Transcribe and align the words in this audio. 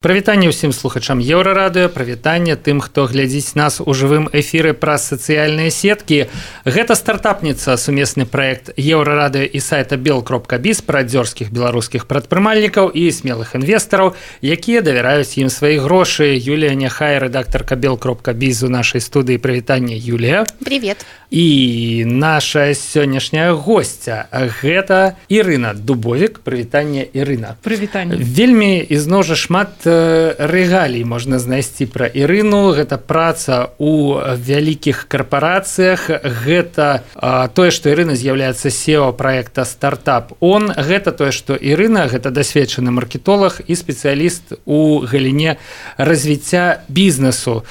Прывітанне 0.00 0.48
ўсім 0.48 0.72
слухачам 0.72 1.20
еўрарадыё 1.20 1.92
прывітанне 1.92 2.56
тым 2.56 2.80
хто 2.80 3.04
глядзіць 3.04 3.52
нас 3.52 3.84
у 3.84 3.92
жывым 3.92 4.32
эфіры 4.32 4.72
праз 4.72 5.04
сацыяльныя 5.12 5.68
сеткі. 5.68 6.32
Гэта 6.64 6.96
стартапніца 6.96 7.76
сумесны 7.76 8.24
проект 8.24 8.72
еўрарадыё 8.80 9.44
і 9.44 9.60
сайта 9.60 10.00
бел 10.00 10.24
кропка 10.24 10.56
біз 10.56 10.80
пра 10.88 11.04
дзёрзскіх 11.04 11.52
беларускіх 11.52 12.08
прадпрымальнікаў 12.08 12.88
і 12.96 13.12
смелых 13.12 13.52
інвестараў 13.60 14.16
якія 14.40 14.80
давяраюць 14.80 15.36
ім 15.36 15.52
свае 15.52 15.76
грошы. 15.84 16.32
Юлія 16.32 16.72
няхай 16.72 17.20
рэдактарка 17.20 17.76
бел 17.76 18.00
кропка 18.00 18.32
біз 18.32 18.64
у 18.64 18.72
нашай 18.72 19.04
студыі. 19.04 19.36
Прывітання 19.36 20.00
Юлія. 20.00 20.48
Привет. 20.64 21.04
І 21.28 22.04
наша 22.08 22.72
сённяшняя 22.72 23.52
гостця 23.52 24.32
гэта 24.32 25.20
Ірына 25.28 25.76
дубовік. 25.76 26.40
Прывітанне 26.40 27.04
Ірына. 27.12 27.60
Прывітанне. 27.60 28.16
Вельмі 28.16 28.80
ізноў 28.80 29.28
жа 29.28 29.36
шмат 29.36 29.89
рэгалій 30.38 31.04
можна 31.04 31.38
знайсці 31.38 31.86
пра 31.86 32.06
Ірыну. 32.06 32.72
Гэта 32.76 32.98
праца 32.98 33.74
у 33.78 34.20
вялікіх 34.20 35.06
карпорацыях 35.08 36.08
гэта 36.24 37.02
а, 37.14 37.48
тое 37.48 37.70
што 37.70 37.90
Ірына 37.90 38.14
з'яўляецца 38.14 38.70
сео 38.70 39.12
проекта 39.12 39.64
стартап 39.64 40.32
он 40.40 40.70
гэта 40.70 41.12
тое 41.12 41.32
што 41.32 41.54
Ірына 41.54 42.06
гэта 42.08 42.30
дасведчаны 42.30 42.90
маркетолог 42.90 43.60
і 43.66 43.74
спецыяліст 43.74 44.60
у 44.64 45.02
галіне 45.06 45.56
развіцця 45.96 46.82
бізнесу. 46.88 47.62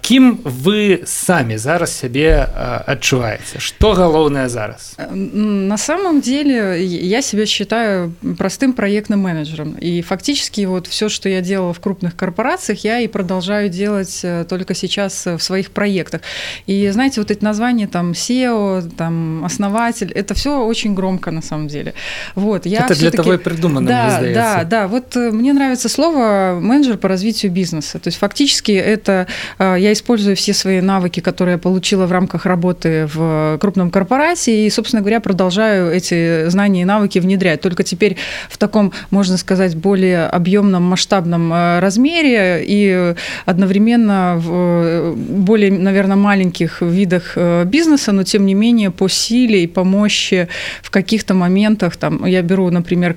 Кім 0.00 0.38
вы 0.44 1.02
самі 1.04 1.58
зараз 1.58 1.92
сябе 1.96 2.46
адчуваеце? 2.86 3.58
Что 3.58 3.92
галоўнае 3.92 4.48
зараз? 4.48 4.94
Э, 4.98 5.14
на 5.14 5.78
самом 5.78 6.20
деле 6.20 6.84
я 6.84 7.22
себя 7.22 7.46
считаю 7.46 8.12
простым 8.38 8.72
проектным 8.72 9.20
менеджером. 9.20 9.72
И 9.80 10.02
фактически 10.02 10.64
вот 10.66 10.86
все 10.86 11.08
что 11.08 11.28
я 11.28 11.40
делала 11.52 11.72
в 11.74 11.80
крупных 11.80 12.16
корпорациях 12.16 12.84
я 12.84 13.00
и 13.00 13.08
продолжаю 13.08 13.68
делать 13.68 14.20
э, 14.22 14.44
только 14.48 14.74
сейчас 14.74 15.26
в 15.26 15.40
своих 15.40 15.70
проектах. 15.70 16.22
И 16.66 16.88
знаете 16.90 17.20
вот 17.20 17.30
эти 17.30 17.44
названия 17.44 17.86
там 17.86 18.12
SEO 18.12 18.90
там 18.96 19.44
основатель 19.44 20.10
это 20.12 20.34
все 20.34 20.64
очень 20.64 20.94
громко 20.94 21.30
на 21.30 21.42
самом 21.42 21.68
деле. 21.68 21.92
Вот 22.34 22.66
я 22.66 22.84
это 22.86 22.94
для 22.94 23.10
того 23.10 23.34
и 23.34 23.38
придумано 23.38 23.86
да 23.86 24.20
да 24.20 24.64
да. 24.64 24.88
Вот 24.88 25.16
э, 25.16 25.30
мне 25.30 25.52
нравится 25.52 25.88
слово 25.88 26.58
менеджер 26.60 26.96
по 26.96 27.08
развитию 27.08 27.52
бизнеса. 27.52 27.98
То 27.98 28.08
есть 28.08 28.18
фактически 28.18 28.72
это 28.72 29.26
я 29.58 29.92
использую 29.92 30.36
все 30.36 30.54
свои 30.54 30.80
навыки 30.80 31.20
которые 31.20 31.54
я 31.54 31.58
получила 31.58 32.06
в 32.06 32.12
рамках 32.12 32.46
работы 32.46 33.08
в 33.12 33.58
крупном 33.60 33.90
корпорации 33.90 34.66
и, 34.66 34.70
собственно 34.70 35.02
говоря, 35.02 35.20
продолжаю 35.20 35.92
эти 35.92 36.48
знания 36.48 36.82
и 36.82 36.84
навыки 36.84 37.18
внедрять. 37.18 37.60
Только 37.60 37.82
теперь 37.82 38.16
в 38.48 38.58
таком, 38.58 38.92
можно 39.10 39.36
сказать, 39.36 39.76
более 39.76 40.26
объемном, 40.26 40.82
масштабном 40.82 41.41
э, 41.50 41.80
размере 41.80 42.62
и 42.62 43.14
одновременно 43.46 44.36
в 44.36 44.50
э, 44.52 45.14
более, 45.16 45.70
наверное, 45.70 46.16
маленьких 46.16 46.82
видах 46.82 47.32
э, 47.36 47.64
бизнеса, 47.64 48.12
но 48.12 48.22
тем 48.22 48.44
не 48.44 48.54
менее 48.54 48.90
по 48.90 49.08
силе 49.08 49.64
и 49.64 49.66
по 49.66 49.84
мощи 49.84 50.48
в 50.82 50.90
каких-то 50.90 51.32
моментах, 51.32 51.96
там, 51.96 52.26
я 52.26 52.42
беру, 52.42 52.70
например, 52.70 53.16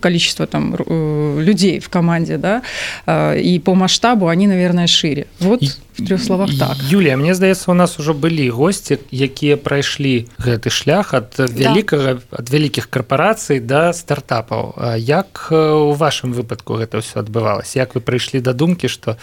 количество 0.00 0.46
там, 0.46 0.76
людей 1.38 1.80
в 1.80 1.88
команде, 1.88 2.38
да, 2.38 2.62
и 3.34 3.60
по 3.64 3.74
масштабу 3.74 4.28
они, 4.28 4.46
наверное, 4.46 4.86
шире. 4.86 5.26
Вот 5.40 5.62
в 5.89 5.89
трех 6.06 6.22
словах 6.22 6.50
так. 6.58 6.76
Юлія 6.90 7.16
мне 7.16 7.34
здаецца 7.34 7.70
у 7.70 7.74
нас 7.74 7.98
ужо 7.98 8.14
былі 8.14 8.50
госці 8.50 8.98
якія 9.10 9.56
прайшлі 9.56 10.26
гэты 10.38 10.70
шлях 10.70 11.14
ад 11.14 11.38
вялікага 11.38 12.20
да. 12.20 12.42
ад 12.42 12.46
вялікіх 12.50 12.90
карпорацый 12.90 13.60
да 13.60 13.92
стартапаў. 13.92 14.74
Як 14.98 15.48
у 15.50 15.92
вашым 15.94 16.32
выпадку 16.32 16.80
гэта 16.80 16.98
ўсё 16.98 17.22
адбывалася? 17.22 17.78
Як 17.78 17.94
вы 17.94 18.00
прыйшлі 18.00 18.40
да 18.40 18.52
думкі 18.52 18.88
што 18.88 19.16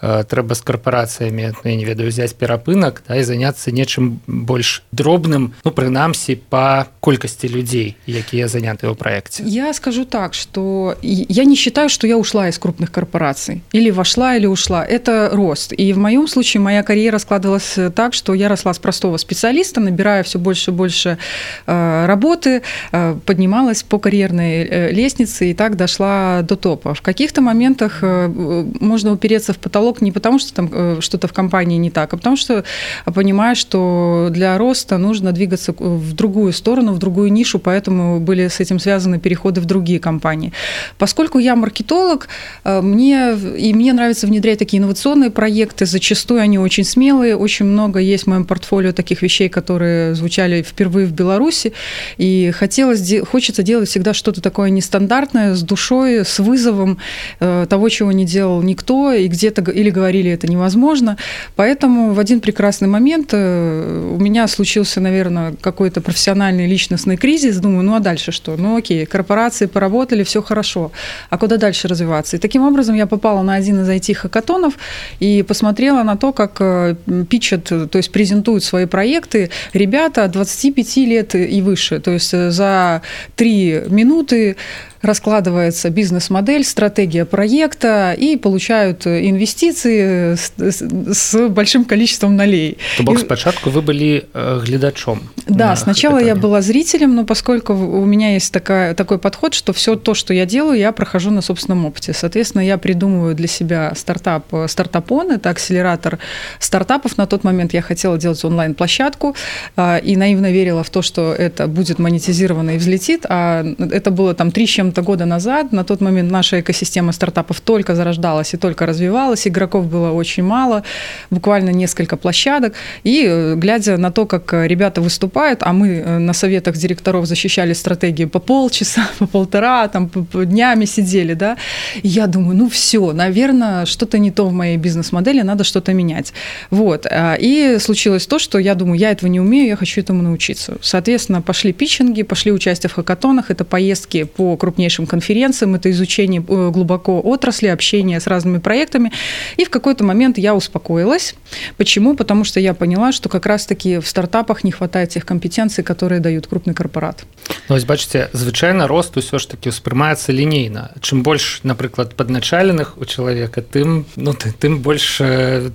трэба 0.00 0.54
з 0.54 0.62
карпорацыямі 0.62 1.54
ну, 1.58 1.70
я 1.70 1.76
не 1.76 1.84
ведаю 1.84 2.08
взять 2.08 2.36
перапынак 2.36 3.02
да, 3.08 3.16
і 3.16 3.24
заняцца 3.24 3.72
нечым 3.72 4.20
больш 4.26 4.82
дробным 4.92 5.54
ну 5.64 5.70
прынамсі 5.70 6.36
по 6.48 6.86
колькасці 7.00 7.48
людзей 7.48 7.96
якія 8.06 8.48
заняты 8.48 8.86
ў 8.86 8.94
проекте 8.94 9.42
я 9.46 9.72
скажу 9.74 10.04
так 10.04 10.34
что 10.34 10.96
я 11.02 11.44
не 11.44 11.56
считаю 11.56 11.88
что 11.88 12.06
я 12.06 12.16
ушла 12.16 12.48
из 12.48 12.58
крупных 12.58 12.90
корпораций 12.90 13.62
или 13.72 13.90
вошла 13.90 14.36
или 14.36 14.46
ушла. 14.46 14.84
Это 14.84 15.30
рост. 15.32 15.72
И 15.72 15.92
в 15.92 15.98
моем 15.98 16.23
моем 16.24 16.32
случае 16.32 16.60
моя 16.62 16.82
карьера 16.82 17.18
складывалась 17.18 17.76
э, 17.76 17.90
так, 17.90 18.14
что 18.14 18.32
я 18.32 18.48
росла 18.48 18.72
с 18.72 18.78
простого 18.78 19.18
специалиста, 19.18 19.80
набирая 19.80 20.22
все 20.22 20.38
больше 20.38 20.70
и 20.70 20.74
больше 20.74 21.18
э, 21.66 22.06
работы, 22.06 22.62
э, 22.92 23.16
поднималась 23.26 23.82
по 23.82 23.98
карьерной 23.98 24.92
лестнице 24.92 25.50
и 25.50 25.54
так 25.54 25.76
дошла 25.76 26.40
до 26.42 26.56
топа. 26.56 26.94
В 26.94 27.02
каких-то 27.02 27.42
моментах 27.42 28.02
можно 28.02 29.12
упереться 29.12 29.52
в 29.52 29.58
потолок 29.58 30.00
не 30.00 30.12
потому, 30.12 30.38
что 30.38 30.54
там 30.54 31.02
что-то 31.02 31.28
в 31.28 31.32
компании 31.32 31.76
не 31.76 31.90
так, 31.90 32.14
а 32.14 32.16
потому 32.16 32.36
что 32.36 32.64
понимаешь, 33.04 33.58
что 33.58 34.28
для 34.30 34.56
роста 34.58 34.98
нужно 34.98 35.32
двигаться 35.32 35.72
в 35.72 36.12
другую 36.14 36.52
сторону, 36.52 36.92
в 36.92 36.98
другую 36.98 37.32
нишу, 37.32 37.58
поэтому 37.58 38.20
были 38.20 38.48
с 38.48 38.60
этим 38.60 38.78
связаны 38.78 39.18
переходы 39.18 39.60
в 39.60 39.64
другие 39.64 39.98
компании. 39.98 40.52
Поскольку 40.98 41.38
я 41.38 41.56
маркетолог, 41.56 42.28
мне, 42.64 43.34
и 43.34 43.74
мне 43.74 43.92
нравится 43.92 44.26
внедрять 44.26 44.58
такие 44.58 44.80
инновационные 44.80 45.30
проекты, 45.30 45.86
зачастую 45.86 46.13
Зачастую 46.14 46.42
они 46.42 46.60
очень 46.60 46.84
смелые, 46.84 47.36
очень 47.36 47.66
много 47.66 47.98
есть 47.98 48.24
в 48.24 48.26
моем 48.28 48.44
портфолио 48.44 48.92
таких 48.92 49.20
вещей, 49.20 49.48
которые 49.48 50.14
звучали 50.14 50.62
впервые 50.62 51.08
в 51.08 51.12
Беларуси, 51.12 51.72
и 52.18 52.52
хотелось, 52.52 53.12
хочется 53.28 53.64
делать 53.64 53.88
всегда 53.88 54.14
что-то 54.14 54.40
такое 54.40 54.70
нестандартное, 54.70 55.56
с 55.56 55.62
душой, 55.62 56.24
с 56.24 56.38
вызовом 56.38 56.98
э, 57.40 57.66
того, 57.68 57.88
чего 57.88 58.12
не 58.12 58.24
делал 58.24 58.62
никто, 58.62 59.12
и 59.12 59.26
где-то 59.26 59.68
или 59.72 59.90
говорили 59.90 60.30
это 60.30 60.46
невозможно. 60.46 61.16
Поэтому 61.56 62.14
в 62.14 62.20
один 62.20 62.40
прекрасный 62.40 62.86
момент 62.86 63.30
э, 63.32 64.14
у 64.16 64.20
меня 64.20 64.46
случился, 64.46 65.00
наверное, 65.00 65.56
какой-то 65.60 66.00
профессиональный 66.00 66.68
личностный 66.68 67.16
кризис. 67.16 67.56
Думаю, 67.56 67.82
ну 67.82 67.96
а 67.96 67.98
дальше 67.98 68.30
что? 68.30 68.56
Ну 68.56 68.76
окей, 68.76 69.04
корпорации 69.04 69.66
поработали, 69.66 70.22
все 70.22 70.42
хорошо. 70.42 70.92
А 71.28 71.38
куда 71.38 71.56
дальше 71.56 71.88
развиваться? 71.88 72.36
И 72.36 72.38
таким 72.38 72.62
образом 72.62 72.94
я 72.94 73.08
попала 73.08 73.42
на 73.42 73.54
один 73.54 73.82
из 73.82 73.88
IT-хакатонов 73.88 74.74
и 75.18 75.42
посмотрела 75.42 75.93
на 76.02 76.16
то, 76.16 76.32
как 76.32 76.56
э, 76.60 76.96
пичат, 77.28 77.64
то 77.64 77.98
есть 77.98 78.10
презентуют 78.10 78.64
свои 78.64 78.86
проекты 78.86 79.50
ребята 79.72 80.26
25 80.28 80.96
лет 80.96 81.34
и 81.34 81.62
выше. 81.62 82.00
То 82.00 82.10
есть 82.10 82.34
э, 82.34 82.50
за 82.50 83.02
три 83.36 83.82
минуты 83.88 84.56
раскладывается 85.04 85.90
бизнес-модель, 85.90 86.64
стратегия 86.64 87.24
проекта 87.24 88.14
и 88.16 88.36
получают 88.36 89.06
инвестиции 89.06 90.34
с, 90.34 90.52
с 90.58 91.48
большим 91.48 91.84
количеством 91.84 92.36
налей. 92.36 92.78
То 92.96 93.02
бок 93.02 93.18
спочатку 93.18 93.70
вы 93.70 93.82
были 93.82 94.26
э, 94.32 94.60
глядачом. 94.64 95.20
Да, 95.46 95.76
сначала 95.76 96.18
я 96.18 96.34
была 96.34 96.62
зрителем, 96.62 97.14
но 97.14 97.24
поскольку 97.24 97.74
у 97.74 98.04
меня 98.04 98.34
есть 98.34 98.52
такая, 98.52 98.94
такой 98.94 99.18
подход, 99.18 99.54
что 99.54 99.72
все 99.72 99.96
то, 99.96 100.14
что 100.14 100.32
я 100.32 100.46
делаю, 100.46 100.78
я 100.78 100.92
прохожу 100.92 101.30
на 101.30 101.42
собственном 101.42 101.86
опыте. 101.86 102.12
Соответственно, 102.12 102.62
я 102.62 102.78
придумываю 102.78 103.34
для 103.34 103.48
себя 103.48 103.92
стартап 103.94 104.46
«Стартапон», 104.66 105.32
это 105.32 105.50
акселератор 105.50 106.18
стартапов. 106.58 107.18
На 107.18 107.26
тот 107.26 107.44
момент 107.44 107.74
я 107.74 107.82
хотела 107.82 108.18
делать 108.18 108.44
онлайн-площадку 108.44 109.36
а, 109.76 109.98
и 109.98 110.16
наивно 110.16 110.50
верила 110.50 110.82
в 110.82 110.90
то, 110.90 111.02
что 111.02 111.32
это 111.32 111.66
будет 111.66 111.98
монетизировано 111.98 112.70
и 112.70 112.78
взлетит, 112.78 113.26
а 113.28 113.64
это 113.78 114.10
было 114.10 114.34
там 114.34 114.50
три 114.50 114.66
с 114.66 114.70
чем-то 114.94 115.02
года 115.02 115.26
назад. 115.26 115.72
На 115.72 115.84
тот 115.84 116.00
момент 116.00 116.30
наша 116.30 116.60
экосистема 116.60 117.12
стартапов 117.12 117.60
только 117.60 117.94
зарождалась 117.94 118.54
и 118.54 118.56
только 118.56 118.86
развивалась, 118.86 119.48
игроков 119.48 119.86
было 119.86 120.12
очень 120.12 120.44
мало, 120.44 120.82
буквально 121.30 121.70
несколько 121.70 122.16
площадок. 122.16 122.74
И 123.04 123.26
э, 123.28 123.54
глядя 123.56 123.96
на 123.96 124.10
то, 124.10 124.26
как 124.26 124.52
ребята 124.52 125.00
выступают, 125.00 125.62
а 125.62 125.72
мы 125.72 125.88
э, 125.88 126.18
на 126.18 126.34
советах 126.34 126.76
директоров 126.76 127.26
защищали 127.26 127.74
стратегии 127.74 128.26
по 128.26 128.38
полчаса, 128.40 129.08
по 129.18 129.26
полтора, 129.26 129.88
там 129.88 130.10
днями 130.32 130.86
сидели, 130.86 131.34
да, 131.34 131.56
и 132.02 132.08
я 132.08 132.26
думаю, 132.26 132.56
ну 132.56 132.68
все, 132.68 133.12
наверное, 133.12 133.86
что-то 133.86 134.18
не 134.18 134.30
то 134.30 134.46
в 134.46 134.52
моей 134.52 134.76
бизнес-модели, 134.76 135.42
надо 135.42 135.64
что-то 135.64 135.94
менять. 135.94 136.32
Вот. 136.70 137.06
И 137.40 137.78
случилось 137.80 138.26
то, 138.26 138.38
что 138.38 138.58
я 138.58 138.74
думаю, 138.74 138.98
я 138.98 139.10
этого 139.10 139.30
не 139.30 139.40
умею, 139.40 139.68
я 139.68 139.76
хочу 139.76 140.00
этому 140.00 140.22
научиться. 140.22 140.76
Соответственно, 140.80 141.42
пошли 141.42 141.72
питчинги, 141.72 142.22
пошли 142.22 142.52
участие 142.52 142.88
в 142.90 142.94
хакатонах, 142.94 143.50
это 143.50 143.64
поездки 143.64 144.24
по 144.24 144.56
крупнейшим 144.56 144.83
крупнейшим 144.83 145.07
конференциям, 145.07 145.73
это 145.75 145.89
изучение 145.89 146.43
э, 146.47 146.69
глубоко 146.69 147.19
отрасли, 147.19 147.67
общение 147.67 148.19
с 148.19 148.27
разными 148.27 148.59
проектами. 148.59 149.11
И 149.57 149.65
в 149.65 149.69
какой-то 149.71 150.03
момент 150.03 150.37
я 150.37 150.53
успокоилась. 150.53 151.35
Почему? 151.77 152.15
Потому 152.15 152.43
что 152.43 152.59
я 152.59 152.73
поняла, 152.73 153.11
что 153.11 153.29
как 153.29 153.45
раз-таки 153.45 153.97
в 153.97 154.07
стартапах 154.07 154.63
не 154.63 154.71
хватает 154.71 155.09
тех 155.09 155.25
компетенций, 155.25 155.83
которые 155.83 156.19
дают 156.19 156.45
крупный 156.47 156.73
корпорат. 156.73 157.25
Ну, 157.69 157.75
ось 157.75 157.85
бачите, 157.85 158.29
звычайно 158.33 158.87
рост 158.87 159.17
усё 159.17 159.39
ж 159.39 159.47
таки 159.47 159.69
ўспрымаецца 159.69 160.29
лінейна. 160.29 160.91
Чым 161.01 161.23
больш, 161.23 161.61
напрыклад, 161.63 162.13
падначаленых 162.13 162.97
у 162.97 163.05
чалавека, 163.05 163.61
тым 163.61 164.05
ну, 164.15 164.33
тым 164.33 164.79
больш 164.79 165.17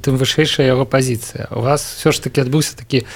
тым 0.05 0.17
вышэйшая 0.17 0.67
яго 0.67 0.85
пазіцыя. 0.85 1.49
У 1.50 1.61
вас 1.61 1.82
все 1.82 2.12
ж 2.12 2.23
таки 2.23 2.41
адбыўся 2.41 2.76
такі 2.76 3.06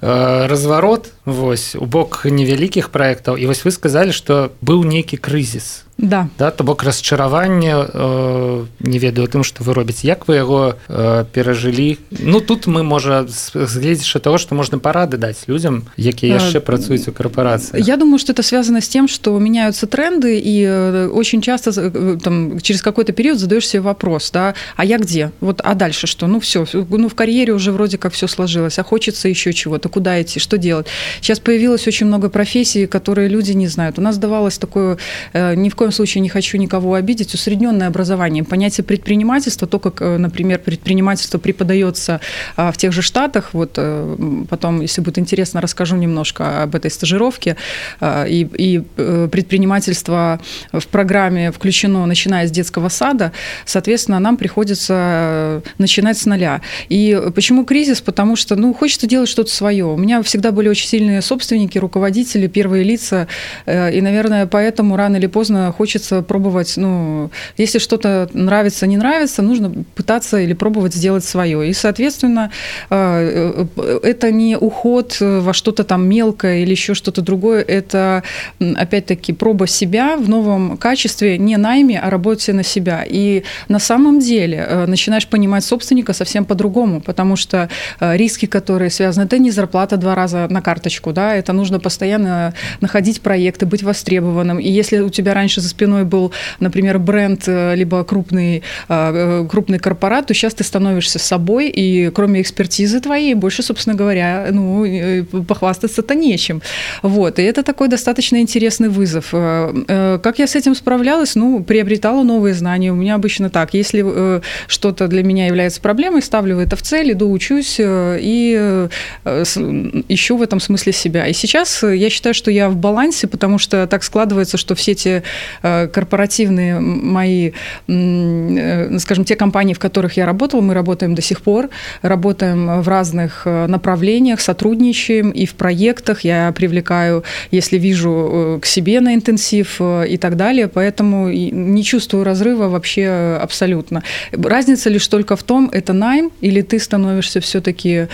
э, 0.00 0.46
разварот 0.46 1.12
вось 1.25 1.75
у 1.75 1.85
бок 1.85 2.25
невялікіх 2.25 2.89
праектаў 2.89 3.39
і 3.39 3.47
вось 3.47 3.63
вы 3.63 3.71
сказалі 3.71 4.11
што 4.11 4.51
быў 4.61 4.83
нейкі 4.83 5.17
крызіс. 5.17 5.85
Да. 5.97 6.27
Да 6.37 6.51
то 6.51 6.63
бок 6.63 6.83
расчараванне 6.83 7.75
э, 7.75 8.65
не 8.79 8.99
ведаю 8.99 9.27
тым 9.27 9.43
што 9.43 9.63
вы 9.63 9.73
робіце. 9.73 10.07
Як 10.07 10.27
вы 10.27 10.35
яго 10.35 10.75
э, 10.89 11.25
перажылі? 11.31 11.97
Ну 12.09 12.41
тут 12.41 12.67
мы 12.67 12.83
можа 12.83 13.25
згледзеша 13.27 14.19
того 14.19 14.37
что 14.37 14.55
можна 14.55 14.79
парады 14.79 15.17
даць 15.17 15.47
людям 15.47 15.85
якія 15.97 16.41
яшчэ 16.41 16.59
працуюць 16.59 17.07
у 17.07 17.13
карпорацыі 17.13 17.79
я 17.79 17.97
думаю 17.97 18.19
что 18.19 18.33
это 18.33 18.43
связано 18.43 18.81
с 18.81 18.87
тем 18.89 19.07
что 19.07 19.37
меняются 19.39 19.87
тренды 19.87 20.41
и 20.43 20.65
э, 20.65 21.07
очень 21.07 21.41
часто 21.41 21.71
э, 21.71 22.17
там 22.21 22.59
через 22.59 22.81
какой-то 22.81 23.13
период 23.13 23.39
задаешь 23.39 23.67
себе 23.67 23.81
вопрос 23.81 24.31
да 24.31 24.55
а 24.75 24.85
я 24.85 24.97
где? 24.97 25.31
Вот 25.39 25.61
а 25.63 25.73
дальше 25.75 26.07
что? 26.07 26.27
Ну 26.27 26.39
все 26.39 26.65
ну 26.73 27.07
в 27.07 27.15
карьере 27.15 27.53
уже 27.53 27.71
вроде 27.71 27.97
как 27.97 28.13
все 28.13 28.27
сложилось 28.27 28.79
а 28.79 28.83
хочется 28.83 29.29
еще 29.29 29.53
чего-то 29.53 29.89
куда 29.89 30.21
идти 30.21 30.39
что 30.39 30.57
делать 30.57 30.87
сейчас 31.21 31.39
появилось 31.39 31.87
очень 31.87 32.07
много 32.07 32.29
профессий 32.29 32.87
которые 32.87 33.27
люди 33.27 33.51
не 33.51 33.67
знают 33.67 33.99
у 33.99 34.01
нас 34.01 34.17
давалось 34.17 34.57
такое 34.57 34.97
э, 35.33 35.55
ни 35.55 35.69
в 35.69 35.75
коем 35.75 35.91
случае 35.91 36.21
не 36.21 36.29
хочу 36.29 36.57
никого 36.57 36.93
обидеть, 36.95 37.33
усредненное 37.33 37.87
образование. 37.87 38.43
Понятие 38.43 38.83
предпринимательства, 38.83 39.67
то, 39.67 39.79
как, 39.79 40.01
э, 40.01 40.17
например, 40.17 40.59
предпринимательство 40.59 41.37
преподается 41.37 42.21
а, 42.55 42.71
в 42.71 42.77
тех 42.77 42.91
же 42.91 43.01
Штатах, 43.01 43.49
вот 43.53 43.73
э, 43.77 44.15
потом, 44.49 44.81
если 44.81 45.01
будет 45.01 45.19
интересно, 45.19 45.61
расскажу 45.61 45.97
немножко 45.97 46.63
об 46.63 46.75
этой 46.75 46.89
стажировке, 46.89 47.57
а, 47.99 48.25
и, 48.25 48.47
и 48.57 48.79
предпринимательство 49.27 50.39
в 50.71 50.87
программе 50.87 51.51
включено, 51.51 52.05
начиная 52.05 52.47
с 52.47 52.51
детского 52.51 52.89
сада, 52.89 53.31
соответственно, 53.65 54.19
нам 54.19 54.37
приходится 54.37 55.61
начинать 55.77 56.17
с 56.17 56.25
нуля. 56.25 56.61
И 56.89 57.21
почему 57.35 57.65
кризис? 57.65 58.01
Потому 58.01 58.35
что, 58.35 58.55
ну, 58.55 58.73
хочется 58.73 59.07
делать 59.07 59.29
что-то 59.29 59.51
свое. 59.51 59.85
У 59.85 59.97
меня 59.97 60.21
всегда 60.23 60.51
были 60.51 60.69
очень 60.69 60.87
сильные 60.87 61.02
собственники, 61.21 61.77
руководители, 61.77 62.47
первые 62.47 62.83
лица, 62.83 63.27
и, 63.65 63.99
наверное, 64.01 64.45
поэтому 64.47 64.95
рано 64.95 65.17
или 65.17 65.27
поздно 65.27 65.73
хочется 65.75 66.21
пробовать, 66.21 66.73
ну, 66.77 67.31
если 67.57 67.79
что-то 67.79 68.29
нравится, 68.33 68.87
не 68.87 68.97
нравится, 68.97 69.41
нужно 69.41 69.71
пытаться 69.95 70.39
или 70.39 70.53
пробовать 70.53 70.93
сделать 70.93 71.23
свое. 71.23 71.69
И, 71.69 71.73
соответственно, 71.73 72.51
э, 72.89 73.65
э, 73.75 73.99
это 74.03 74.31
не 74.31 74.57
уход 74.57 75.17
во 75.19 75.53
что-то 75.53 75.83
там 75.83 76.07
мелкое 76.07 76.59
или 76.59 76.71
еще 76.71 76.93
что-то 76.93 77.21
другое, 77.21 77.61
это, 77.61 78.23
опять-таки, 78.59 79.33
проба 79.33 79.67
себя 79.67 80.17
в 80.17 80.29
новом 80.29 80.77
качестве, 80.77 81.37
не 81.37 81.57
найме, 81.57 81.99
а 81.99 82.09
работе 82.09 82.53
на 82.53 82.63
себя. 82.63 83.05
И 83.07 83.43
на 83.67 83.79
самом 83.79 84.19
деле 84.19 84.65
э, 84.67 84.85
начинаешь 84.85 85.27
понимать 85.27 85.63
собственника 85.63 86.13
совсем 86.13 86.45
по-другому, 86.45 87.01
потому 87.01 87.35
что 87.35 87.69
риски, 87.99 88.45
которые 88.45 88.89
связаны, 88.89 89.25
это 89.25 89.37
не 89.37 89.51
зарплата 89.51 89.97
два 89.97 90.15
раза 90.15 90.47
на 90.49 90.61
карточку, 90.61 90.92
да, 91.11 91.35
это 91.35 91.53
нужно 91.53 91.79
постоянно 91.79 92.53
находить 92.81 93.21
проекты, 93.21 93.65
быть 93.65 93.83
востребованным. 93.83 94.59
И 94.59 94.69
если 94.69 94.99
у 94.99 95.09
тебя 95.09 95.33
раньше 95.33 95.61
за 95.61 95.69
спиной 95.69 96.03
был, 96.03 96.31
например, 96.59 96.99
бренд, 96.99 97.43
э, 97.47 97.75
либо 97.75 98.03
крупный, 98.03 98.63
э, 98.89 99.47
крупный 99.49 99.79
корпорат, 99.79 100.27
то 100.27 100.33
сейчас 100.33 100.53
ты 100.53 100.63
становишься 100.63 101.19
собой, 101.19 101.69
и 101.69 102.09
кроме 102.09 102.41
экспертизы 102.41 102.99
твоей, 102.99 103.33
больше, 103.35 103.63
собственно 103.63 103.95
говоря, 103.95 104.47
ну, 104.51 104.85
э, 104.85 105.23
похвастаться-то 105.23 106.15
нечем. 106.15 106.61
Вот, 107.01 107.39
и 107.39 107.43
это 107.43 107.63
такой 107.63 107.87
достаточно 107.87 108.37
интересный 108.37 108.89
вызов. 108.89 109.31
Как 109.31 110.39
я 110.39 110.47
с 110.47 110.55
этим 110.55 110.75
справлялась? 110.75 111.35
Ну, 111.35 111.63
приобретала 111.63 112.23
новые 112.23 112.53
знания. 112.53 112.91
У 112.91 112.95
меня 112.95 113.15
обычно 113.15 113.49
так, 113.49 113.73
если 113.73 114.41
что-то 114.67 115.07
для 115.07 115.23
меня 115.23 115.47
является 115.47 115.81
проблемой, 115.81 116.21
ставлю 116.21 116.59
это 116.59 116.75
в 116.75 116.81
цель, 116.81 117.13
иду 117.13 117.31
учусь 117.31 117.77
и 117.79 118.87
ищу 119.25 120.37
в 120.37 120.41
этом 120.41 120.59
смысле 120.59 120.82
себя. 120.91 121.27
И 121.27 121.33
сейчас 121.33 121.83
я 121.83 122.09
считаю, 122.09 122.33
что 122.33 122.51
я 122.51 122.69
в 122.69 122.75
балансе, 122.75 123.27
потому 123.27 123.57
что 123.57 123.87
так 123.87 124.03
складывается, 124.03 124.57
что 124.57 124.75
все 124.75 124.91
эти 124.91 125.23
Э, 125.61 125.87
корпоративные 125.87 126.79
мои, 126.79 127.51
э, 127.87 128.97
скажем, 128.99 129.25
те 129.25 129.35
компании, 129.35 129.73
в 129.73 129.79
которых 129.79 130.17
я 130.17 130.25
работала, 130.25 130.61
мы 130.61 130.73
работаем 130.73 131.15
до 131.15 131.21
сих 131.21 131.41
пор, 131.41 131.69
работаем 132.01 132.81
в 132.81 132.87
разных 132.87 133.43
э, 133.45 133.67
направлениях, 133.67 134.41
сотрудничаем 134.41 135.31
и 135.31 135.45
в 135.45 135.53
проектах. 135.55 136.21
Я 136.21 136.51
привлекаю, 136.51 137.23
если 137.51 137.77
вижу, 137.77 138.59
к 138.61 138.65
себе 138.65 138.99
на 138.99 139.15
интенсив 139.15 139.81
и 139.81 140.17
так 140.17 140.35
далее, 140.35 140.67
поэтому 140.67 141.29
не 141.29 141.83
чувствую 141.83 142.23
разрыва 142.23 142.67
вообще 142.67 143.39
абсолютно. 143.41 144.03
Разница 144.31 144.89
лишь 144.89 145.07
только 145.07 145.35
в 145.35 145.43
том, 145.43 145.69
это 145.71 145.93
найм 145.93 146.31
или 146.41 146.61
ты 146.61 146.79
становишься 146.79 147.39
все-таки 147.39 148.07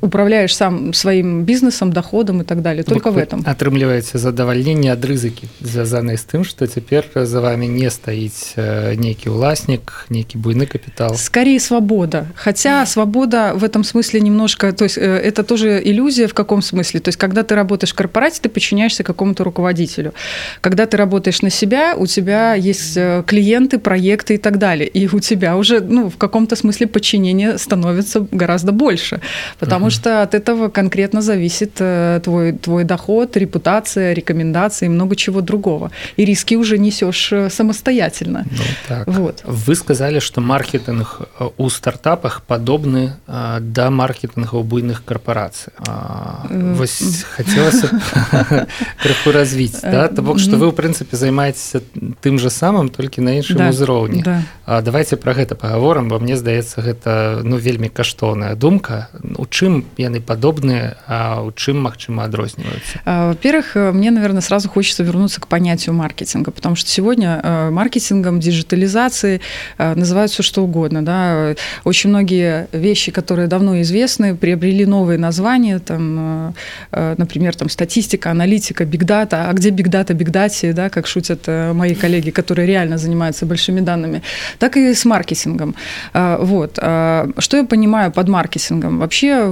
управляешь 0.00 0.54
сам 0.54 0.92
своим 0.92 1.31
бизнесом, 1.31 1.91
доходом 1.91 2.41
и 2.41 2.43
так 2.43 2.61
далее. 2.61 2.83
Только 2.83 3.11
вот 3.11 3.15
в 3.15 3.23
этом. 3.23 3.43
Атрымліваецца 3.45 4.17
задавальненне 4.17 4.91
ад 4.91 5.03
рызыкі 5.05 5.47
звязаныя 5.61 6.17
з 6.17 6.25
тым 6.25 6.43
что 6.43 6.67
цяпер 6.67 7.05
за 7.15 7.41
вами 7.41 7.67
не 7.67 7.89
стаіць 7.89 8.53
э, 8.55 8.95
нейкі 8.95 9.29
ўласнік 9.29 10.07
нейкі 10.09 10.37
буйны 10.37 10.65
капітал 10.65 11.15
скорее 11.15 11.59
свобода 11.59 12.27
хотя 12.35 12.85
свобода 12.85 13.53
в 13.55 13.63
этом 13.63 13.83
смысле 13.83 14.21
немножко 14.21 14.71
то 14.73 14.83
есть 14.83 14.97
э, 14.97 15.01
это 15.01 15.43
тоже 15.43 15.81
иллюзия 15.83 16.27
в 16.27 16.33
каком 16.33 16.61
смысле 16.61 16.99
то 16.99 17.09
есть 17.09 17.17
когда 17.17 17.43
ты 17.43 17.55
работаешь 17.55 17.91
в 17.91 17.95
корпорате 17.95 18.39
ты 18.41 18.49
подчиняешься 18.49 19.03
какому-то 19.03 19.43
руководителю 19.43 20.13
когда 20.61 20.85
ты 20.85 20.97
работаешь 20.97 21.41
на 21.41 21.49
себя 21.49 21.95
у 21.97 22.05
тебя 22.05 22.53
есть 22.53 22.97
э, 22.97 23.23
клиенты 23.25 23.79
проекты 23.79 24.35
и 24.35 24.37
так 24.37 24.57
далее 24.57 24.87
и 24.87 25.07
у 25.07 25.19
тебя 25.19 25.57
уже 25.57 25.79
ну 25.79 26.09
в 26.09 26.17
каком-то 26.17 26.55
смысле 26.55 26.87
подчинение 26.87 27.57
становится 27.57 28.25
гораздо 28.31 28.71
больше 28.71 29.21
потому 29.59 29.87
uh-huh. 29.87 29.91
что 29.91 30.21
от 30.21 30.33
этого 30.33 30.69
конкретно 30.69 31.20
зависит 31.21 31.73
твой 32.23 32.53
твой 32.53 32.83
доход 32.83 33.37
репутация 33.37 34.13
рекомендации 34.13 34.87
много 34.87 35.15
чего 35.15 35.41
другого 35.41 35.91
и 36.17 36.25
риски 36.25 36.55
уже 36.55 36.77
несешь 36.77 37.31
э, 37.31 37.49
самостоятельно. 37.49 38.45
Ну, 38.49 38.63
так. 38.87 39.07
вот. 39.07 39.41
Вы 39.45 39.75
сказали, 39.75 40.19
что 40.19 40.41
маркетинг 40.41 41.21
э, 41.39 41.49
у 41.57 41.69
стартапах 41.69 42.41
подобны 42.41 43.13
э, 43.27 43.57
до 43.61 43.89
маркетинга 43.89 44.55
у 44.55 44.63
буйных 44.63 45.03
корпораций. 45.05 45.73
Хотелось 47.35 47.85
крыху 49.01 49.31
развить. 49.31 49.77
Да? 49.81 50.07
То 50.07 50.21
бок, 50.21 50.39
что 50.39 50.57
вы, 50.57 50.69
в 50.69 50.75
принципе, 50.75 51.17
занимаетесь 51.17 51.73
тем 52.21 52.39
же 52.39 52.49
самым, 52.49 52.89
только 52.89 53.21
на 53.21 53.37
іншым 53.37 53.57
да, 53.57 53.69
узроўні. 53.69 54.23
Да. 54.23 54.81
Давайте 54.81 55.15
про 55.17 55.33
гэта 55.33 55.55
поговорим, 55.55 56.09
бо 56.09 56.19
мне 56.19 56.35
здаецца 56.37 56.81
гэта 56.81 57.41
ну 57.43 57.57
вельмі 57.57 57.89
каштоўная 57.89 58.55
думка 58.55 59.09
у 59.37 59.45
чым 59.45 59.85
яны 59.97 60.21
падобныя 60.21 60.97
а 61.07 61.10
у 61.42 61.52
чым 61.52 61.82
магчыма 61.82 62.24
адрозніваюцца 62.24 63.00
во-первых 63.04 63.74
мне 63.74 64.10
наверное 64.10 64.42
сразу 64.42 64.68
хочется 64.68 65.02
вернуться 65.02 65.40
к 65.40 65.46
понятию 65.46 65.94
маркетинга, 65.94 66.50
потому 66.50 66.76
что 66.76 66.88
сегодня 66.90 67.40
э, 67.42 67.70
маркетингом, 67.70 68.40
диджитализацией 68.40 69.40
э, 69.78 69.94
называют 69.94 70.30
все 70.30 70.42
что 70.42 70.62
угодно. 70.62 71.04
Да? 71.04 71.54
Очень 71.84 72.10
многие 72.10 72.68
вещи, 72.72 73.12
которые 73.12 73.48
давно 73.48 73.80
известны, 73.82 74.36
приобрели 74.36 74.86
новые 74.86 75.18
названия, 75.18 75.78
там, 75.78 76.54
э, 76.92 77.14
например, 77.18 77.54
там, 77.54 77.68
статистика, 77.68 78.30
аналитика, 78.30 78.84
бигдата. 78.84 79.48
А 79.48 79.52
где 79.52 79.70
бигдата, 79.70 80.14
бигдати, 80.14 80.72
да, 80.72 80.88
как 80.88 81.06
шутят 81.06 81.48
мои 81.48 81.94
коллеги, 81.94 82.30
которые 82.30 82.66
реально 82.66 82.98
занимаются 82.98 83.46
большими 83.46 83.80
данными, 83.80 84.22
так 84.58 84.76
и 84.76 84.94
с 84.94 85.04
маркетингом. 85.04 85.74
Вот. 86.14 86.74
Что 86.74 87.56
я 87.56 87.64
понимаю 87.64 88.12
под 88.12 88.28
маркетингом? 88.28 88.98
Вообще 88.98 89.44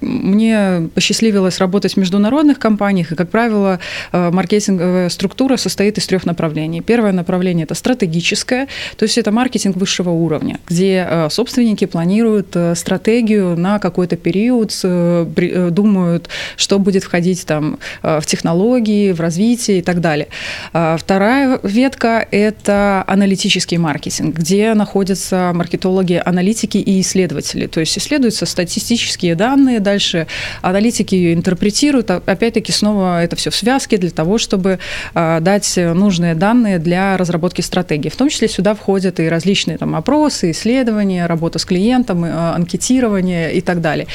мне 0.00 0.65
посчастливилось 0.94 1.58
работать 1.58 1.94
в 1.94 1.96
международных 1.96 2.58
компаниях, 2.58 3.12
и, 3.12 3.14
как 3.14 3.30
правило, 3.30 3.78
маркетинговая 4.12 5.08
структура 5.08 5.56
состоит 5.56 5.98
из 5.98 6.06
трех 6.06 6.26
направлений. 6.26 6.80
Первое 6.80 7.12
направление– 7.12 7.64
это 7.66 7.74
стратегическое, 7.74 8.68
то 8.96 9.04
есть 9.04 9.18
это 9.18 9.32
маркетинг 9.32 9.76
высшего 9.76 10.10
уровня, 10.10 10.58
где 10.68 11.06
э, 11.08 11.28
собственники 11.30 11.84
планируют 11.84 12.48
э, 12.54 12.74
стратегию 12.74 13.56
на 13.56 13.78
какой-то 13.78 14.16
период, 14.16 14.78
э, 14.82 15.70
думают, 15.70 16.28
что 16.56 16.78
будет 16.78 17.04
входить 17.04 17.46
там 17.46 17.78
в 18.02 18.22
технологии, 18.26 19.12
в 19.12 19.20
развитие 19.20 19.78
и 19.78 19.82
так 19.82 20.00
далее. 20.00 20.28
А 20.72 20.96
вторая 20.96 21.60
ветка– 21.62 22.26
это 22.30 23.04
аналитический 23.06 23.76
маркетинг, 23.76 24.36
где 24.36 24.74
находятся 24.74 25.52
маркетологи, 25.54 26.20
аналитики 26.24 26.78
и 26.78 27.00
исследователи. 27.00 27.66
То 27.66 27.80
есть 27.80 27.98
исследуются 27.98 28.46
статистические 28.46 29.34
данные, 29.34 29.80
дальше 29.80 30.26
аналитики 30.62 31.34
интерпретируют, 31.34 32.10
а 32.10 32.22
опять-таки 32.24 32.72
снова 32.72 33.22
это 33.22 33.36
все 33.36 33.50
в 33.50 33.54
связке 33.54 33.96
для 33.96 34.10
того, 34.10 34.38
чтобы 34.38 34.78
а, 35.14 35.40
дать 35.40 35.76
нужные 35.76 36.34
данные 36.34 36.78
для 36.78 37.16
разработки 37.16 37.60
стратегии. 37.60 38.08
В 38.08 38.16
том 38.16 38.28
числе 38.28 38.48
сюда 38.48 38.74
входят 38.74 39.20
и 39.20 39.28
различные 39.28 39.78
там, 39.78 39.94
опросы, 39.94 40.50
исследования, 40.50 41.26
работа 41.26 41.58
с 41.58 41.64
клиентом, 41.64 42.24
а, 42.24 42.54
анкетирование 42.54 43.54
и 43.54 43.60
так 43.60 43.80
далее. 43.80 44.06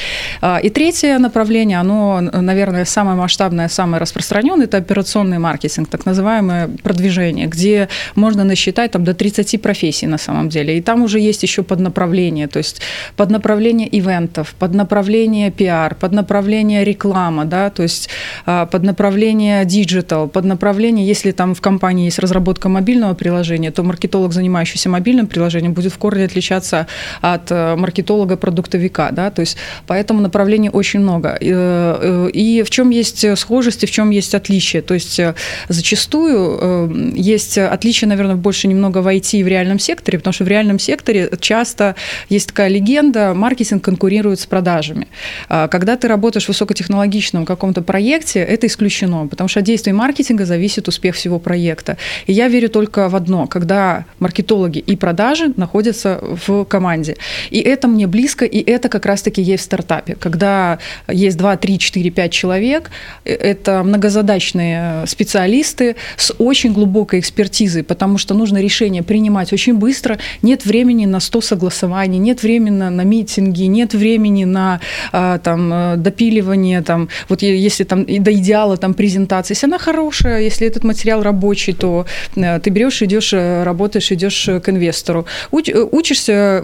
И 0.62 0.70
третье 0.70 1.18
направление, 1.18 1.78
оно, 1.78 2.20
наверное, 2.20 2.84
самое 2.84 3.16
масштабное, 3.16 3.68
самое 3.68 4.00
распространенное, 4.00 4.66
это 4.66 4.78
операционный 4.78 5.38
маркетинг, 5.38 5.88
так 5.88 6.06
называемое 6.06 6.70
продвижение, 6.82 7.46
где 7.46 7.88
можно 8.14 8.44
насчитать 8.44 8.92
там, 8.92 9.04
до 9.04 9.14
30 9.14 9.60
профессий 9.60 10.06
на 10.06 10.18
самом 10.18 10.48
деле. 10.48 10.78
И 10.78 10.80
там 10.80 11.02
уже 11.02 11.20
есть 11.20 11.42
еще 11.42 11.62
поднаправление, 11.62 12.48
то 12.48 12.58
есть 12.58 12.80
поднаправление 13.16 13.88
ивентов, 13.98 14.54
поднаправление 14.58 15.50
пиар, 15.50 15.94
поднаправление 15.94 16.31
направление 16.32 16.82
реклама, 16.82 17.44
да, 17.44 17.68
то 17.68 17.82
есть 17.82 18.08
под 18.46 18.82
направление 18.82 19.64
digital, 19.64 20.28
под 20.28 20.44
направление, 20.44 21.06
если 21.06 21.32
там 21.32 21.54
в 21.54 21.60
компании 21.60 22.06
есть 22.06 22.18
разработка 22.18 22.70
мобильного 22.70 23.14
приложения, 23.14 23.70
то 23.70 23.82
маркетолог, 23.82 24.32
занимающийся 24.32 24.88
мобильным 24.88 25.26
приложением, 25.26 25.74
будет 25.74 25.92
в 25.92 25.98
корне 25.98 26.24
отличаться 26.24 26.86
от 27.20 27.50
маркетолога-продуктовика, 27.50 29.10
да, 29.10 29.30
то 29.30 29.42
есть 29.42 29.58
поэтому 29.86 30.22
направлений 30.22 30.70
очень 30.70 31.00
много. 31.00 31.36
И 31.40 32.62
в 32.66 32.70
чем 32.70 32.90
есть 32.90 33.38
схожести, 33.38 33.84
в 33.84 33.90
чем 33.90 34.10
есть 34.10 34.34
отличие, 34.34 34.80
то 34.80 34.94
есть 34.94 35.20
зачастую 35.68 37.12
есть 37.14 37.58
отличие, 37.58 38.08
наверное, 38.08 38.36
больше 38.36 38.68
немного 38.68 39.02
в 39.02 39.06
IT 39.06 39.38
и 39.38 39.44
в 39.44 39.48
реальном 39.48 39.78
секторе, 39.78 40.18
потому 40.18 40.32
что 40.32 40.44
в 40.44 40.48
реальном 40.48 40.78
секторе 40.78 41.28
часто 41.40 41.94
есть 42.30 42.48
такая 42.48 42.68
легенда, 42.68 43.34
маркетинг 43.34 43.84
конкурирует 43.84 44.40
с 44.40 44.46
продажами. 44.46 45.08
А, 45.48 45.68
когда 45.68 45.96
ты 45.96 46.08
работаешь 46.08 46.21
в 46.30 46.48
высокотехнологичном 46.48 47.44
каком-то 47.44 47.82
проекте, 47.82 48.40
это 48.40 48.66
исключено, 48.66 49.26
потому 49.26 49.48
что 49.48 49.60
от 49.60 49.66
действий 49.66 49.92
маркетинга 49.92 50.44
зависит 50.44 50.88
успех 50.88 51.14
всего 51.14 51.38
проекта. 51.38 51.96
И 52.26 52.32
я 52.32 52.48
верю 52.48 52.68
только 52.68 53.08
в 53.08 53.16
одно, 53.16 53.46
когда 53.46 54.04
маркетологи 54.18 54.78
и 54.78 54.96
продажи 54.96 55.52
находятся 55.56 56.20
в 56.46 56.64
команде. 56.64 57.16
И 57.50 57.60
это 57.60 57.88
мне 57.88 58.06
близко, 58.06 58.44
и 58.44 58.58
это 58.58 58.88
как 58.88 59.06
раз-таки 59.06 59.42
есть 59.42 59.62
в 59.62 59.66
стартапе. 59.66 60.14
Когда 60.14 60.78
есть 61.08 61.36
2, 61.36 61.56
3, 61.56 61.78
4, 61.78 62.10
5 62.10 62.32
человек, 62.32 62.90
э, 63.24 63.34
это 63.34 63.82
многозадачные 63.82 65.06
специалисты 65.06 65.96
с 66.16 66.34
очень 66.38 66.72
глубокой 66.72 67.20
экспертизой, 67.20 67.82
потому 67.82 68.18
что 68.18 68.34
нужно 68.34 68.58
решение 68.58 69.02
принимать 69.02 69.52
очень 69.52 69.74
быстро, 69.74 70.18
нет 70.42 70.64
времени 70.64 71.06
на 71.06 71.20
100 71.20 71.40
согласований, 71.40 72.18
нет 72.18 72.42
времени 72.42 72.72
на 72.72 73.04
митинги, 73.04 73.64
нет 73.64 73.94
времени 73.94 74.44
на 74.44 74.80
а, 75.12 75.38
там, 75.38 75.72
э, 75.72 75.96
допиливание, 76.12 76.82
там, 76.82 77.08
вот 77.28 77.42
если 77.42 77.84
там 77.84 78.04
до 78.04 78.32
идеала 78.32 78.76
там 78.76 78.94
презентация, 78.94 79.54
если 79.54 79.66
она 79.66 79.78
хорошая, 79.78 80.40
если 80.42 80.66
этот 80.66 80.84
материал 80.84 81.22
рабочий, 81.22 81.72
то 81.72 82.06
э, 82.36 82.60
ты 82.60 82.70
берешь, 82.70 83.02
идешь, 83.02 83.32
э, 83.32 83.64
работаешь, 83.64 84.12
идешь 84.12 84.48
к 84.62 84.68
инвестору. 84.68 85.24
Уч, 85.50 85.70
учишься 85.92 86.62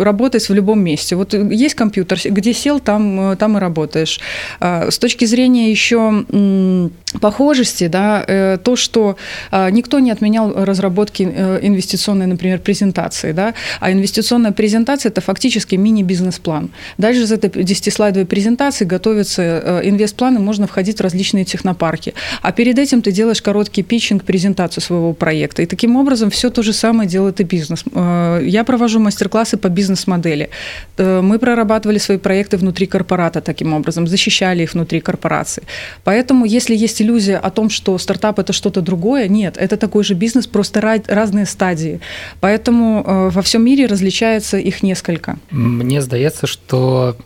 работать 0.00 0.48
в 0.48 0.54
любом 0.54 0.80
месте. 0.80 1.16
Вот 1.16 1.34
есть 1.34 1.74
компьютер, 1.74 2.18
где 2.24 2.52
сел, 2.52 2.80
там, 2.80 3.36
там 3.36 3.56
и 3.56 3.60
работаешь. 3.60 4.20
А, 4.60 4.90
с 4.90 4.98
точки 4.98 5.24
зрения 5.26 5.70
еще 5.70 6.24
похожести, 7.20 7.88
да, 7.88 8.58
то, 8.62 8.76
что 8.76 9.16
а, 9.50 9.70
никто 9.70 9.98
не 9.98 10.10
отменял 10.10 10.52
разработки 10.64 11.22
инвестиционной, 11.22 12.26
например, 12.26 12.58
презентации, 12.60 13.32
да, 13.32 13.54
а 13.80 13.92
инвестиционная 13.92 14.52
презентация– 14.52 15.10
это 15.10 15.20
фактически 15.20 15.76
мини-бизнес-план. 15.76 16.70
Дальше 16.98 17.22
из 17.22 17.32
этой 17.32 17.50
10-слайдовой 17.50 18.26
презентации 18.26 18.84
готовятся 18.84 19.42
э, 19.42 19.80
инвестпланы, 19.88 20.40
можно 20.40 20.66
входить 20.66 20.98
в 20.98 21.02
различные 21.02 21.44
технопарки. 21.44 22.14
А 22.42 22.52
перед 22.52 22.78
этим 22.78 23.02
ты 23.02 23.12
делаешь 23.12 23.42
короткий 23.42 23.82
питчинг, 23.82 24.24
презентацию 24.24 24.82
своего 24.82 25.12
проекта. 25.12 25.62
И 25.62 25.66
таким 25.66 25.96
образом 25.96 26.30
все 26.30 26.50
то 26.50 26.62
же 26.62 26.72
самое 26.72 27.08
делает 27.08 27.40
и 27.40 27.44
бизнес. 27.44 27.84
Э, 27.94 28.40
я 28.42 28.64
провожу 28.64 29.00
мастер-классы 29.00 29.56
по 29.56 29.68
бизнес-модели. 29.68 30.48
Э, 30.98 31.20
мы 31.20 31.38
прорабатывали 31.38 31.98
свои 31.98 32.18
проекты 32.18 32.56
внутри 32.56 32.86
корпората 32.86 33.40
таким 33.40 33.72
образом, 33.72 34.06
защищали 34.06 34.62
их 34.62 34.74
внутри 34.74 35.00
корпорации. 35.00 35.62
Поэтому, 36.04 36.44
если 36.44 36.76
есть 36.76 37.00
иллюзия 37.04 37.38
о 37.38 37.50
том, 37.50 37.70
что 37.70 37.98
стартап– 37.98 38.38
это 38.40 38.52
что-то 38.52 38.80
другое, 38.80 39.28
нет, 39.28 39.56
это 39.56 39.76
такой 39.76 40.04
же 40.04 40.14
бизнес, 40.14 40.46
просто 40.46 40.80
разные 41.06 41.46
стадии. 41.46 42.00
Поэтому 42.40 43.30
во 43.30 43.42
всем 43.42 43.64
мире 43.64 43.86
различается 43.86 44.58
их 44.58 44.82
несколько. 44.82 45.36
Мне 45.50 46.00
здаецца, 46.00 46.46
что 46.46 47.16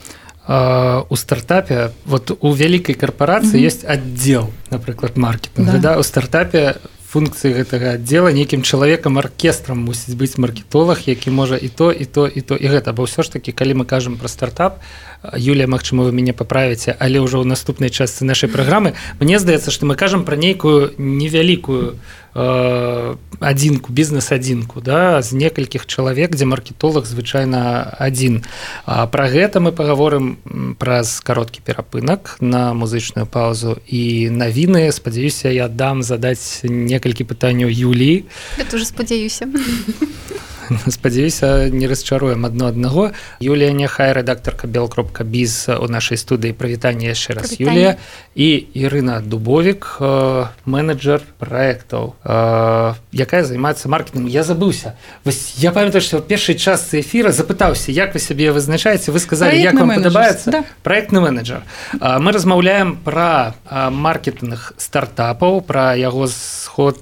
э, 0.49 1.03
у 1.09 1.17
стартапе 1.17 1.93
вот 2.05 2.37
у 2.41 2.53
вялікай 2.53 2.95
карпорацыі 2.95 3.61
есть 3.61 3.85
аддзел 3.85 4.51
напрыклад 4.71 5.17
маркетинг 5.17 5.71
да. 5.73 5.79
да 5.79 5.99
у 5.99 6.03
стартапе 6.03 6.77
функцыі 7.09 7.57
гэтага 7.57 7.97
аддзела 7.97 8.29
нейкім 8.37 8.61
чалавекам 8.61 9.17
аркестрам 9.17 9.81
мусіць 9.81 10.13
быць 10.13 10.37
маркетолог 10.37 11.01
які 11.09 11.33
можа 11.33 11.57
і 11.57 11.69
то 11.73 11.89
і 11.89 12.05
то 12.05 12.29
і 12.29 12.41
то. 12.45 12.53
І 12.53 12.69
гэта 12.69 12.93
бо 12.93 13.09
ўсё 13.09 13.25
ж 13.25 13.33
таки 13.33 13.53
калі 13.53 13.81
мы 13.81 13.85
кажам 13.89 14.21
про 14.21 14.29
стартап 14.29 14.85
Юлія 15.33 15.65
Мачыма 15.67 16.05
вы 16.05 16.13
мяне 16.13 16.37
паправіце 16.37 16.93
але 17.01 17.25
ўжо 17.25 17.41
ў 17.41 17.49
наступнай 17.49 17.89
частцы 17.89 18.29
нашай 18.29 18.53
праграмы 18.53 18.93
Мне 19.25 19.41
здаецца 19.41 19.73
што 19.73 19.89
мы 19.89 19.97
кажам 19.97 20.29
пра 20.29 20.37
нейкую 20.37 20.93
невялікую 21.01 21.97
э, 21.97 22.28
адзінку 22.35 23.93
бізнес-адзінку 23.93 24.81
да 24.81 25.23
з 25.23 25.33
некалькіх 25.33 25.87
чалавек 25.87 26.35
дзе 26.35 26.45
маркетолог 26.45 27.07
звычайна 27.07 27.95
адзін. 27.99 28.45
Пра 28.85 29.25
гэта 29.31 29.61
мы 29.61 29.73
паговорым 29.73 30.37
праз 30.79 31.21
кароткі 31.21 31.63
перапынак 31.65 32.37
на 32.41 32.75
музычную 32.75 33.27
паузу 33.27 33.79
і 33.87 34.31
навіны. 34.31 34.91
Спадзяюся 34.93 35.49
я 35.49 35.69
дам 35.69 36.03
задаць 36.03 36.61
некалькі 36.65 37.25
пытанняў 37.25 37.71
Юліі. 37.73 38.25
Уже 38.73 38.85
спадзяюся 38.85 39.49
спадзяюся 40.88 41.70
не 41.70 41.88
расчаруем 41.88 42.46
адно 42.46 42.68
аднаго 42.68 43.12
Юлія 43.40 43.72
няхай 43.72 44.14
рэдактарка 44.14 44.68
бел 44.68 44.88
кропка 44.88 45.24
біз 45.24 45.70
у 45.70 45.88
нашай 45.88 46.18
студыі 46.18 46.54
прывітання 46.54 47.12
яшчэ 47.12 47.34
раз 47.34 47.60
Юлія 47.60 47.98
і 48.36 48.66
Ірына 48.74 49.22
дубовік 49.22 49.98
э, 50.00 50.48
менеджер 50.66 51.22
проектаў 51.38 52.16
э, 52.24 52.94
якая 53.12 53.44
займаецца 53.44 53.90
маркетингом 53.90 54.30
я 54.30 54.44
забыўся 54.44 54.96
вось 55.26 55.56
я 55.58 55.72
памятаю 55.72 56.02
што 56.02 56.22
першай 56.22 56.56
частцы 56.56 57.02
эфіра 57.02 57.32
запытаўся 57.32 57.92
як 57.92 58.14
вы 58.14 58.20
сябе 58.20 58.52
вызначаеце 58.52 59.12
вы 59.12 59.20
сказали 59.20 59.58
як 59.58 59.76
вам 59.76 59.94
падабаецца 59.96 60.52
да. 60.52 60.64
проектны 60.84 61.22
менеджер 61.22 61.64
э, 62.00 62.20
мы 62.20 62.32
размаўляем 62.32 62.98
пра 62.98 63.56
маркетинг 63.70 64.74
стартапаў 64.78 65.62
пра 65.62 65.94
яго 65.96 66.28
сход 66.28 67.00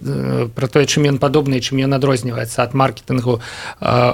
пра 0.56 0.68
тое 0.68 0.86
чым 0.86 1.08
ён 1.08 1.18
падобны 1.18 1.62
чым 1.62 1.80
ён 1.80 1.96
адрозніваецца 1.96 2.64
ад 2.64 2.74
маркетингу 2.74 3.40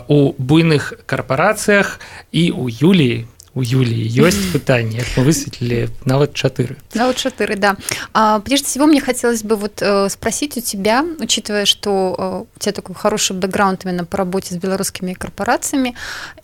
у 0.07 0.33
буйных 0.37 0.93
карпорацыях 1.05 1.99
і 2.31 2.51
у 2.51 2.69
Юліі 2.69 3.25
у 3.54 3.62
Юлии 3.62 4.08
есть 4.08 4.52
пытание, 4.52 5.04
мы 5.16 5.24
высветлили 5.24 5.90
на 6.04 6.18
вот 6.18 6.34
чатыры. 6.34 6.76
На 6.94 7.06
вот 7.06 7.16
чатыры, 7.16 7.56
да. 7.56 7.76
А, 8.12 8.40
прежде 8.40 8.66
всего, 8.66 8.86
мне 8.86 9.00
хотелось 9.00 9.42
бы 9.42 9.56
вот 9.56 9.82
э, 9.82 10.08
спросить 10.08 10.56
у 10.56 10.60
тебя, 10.60 11.04
учитывая, 11.18 11.64
что 11.64 12.14
э, 12.18 12.56
у 12.56 12.58
тебя 12.58 12.72
такой 12.72 12.94
хороший 12.94 13.36
бэкграунд 13.36 13.84
именно 13.84 14.04
по 14.04 14.16
работе 14.16 14.54
с 14.54 14.56
белорусскими 14.56 15.12
корпорациями, 15.12 15.94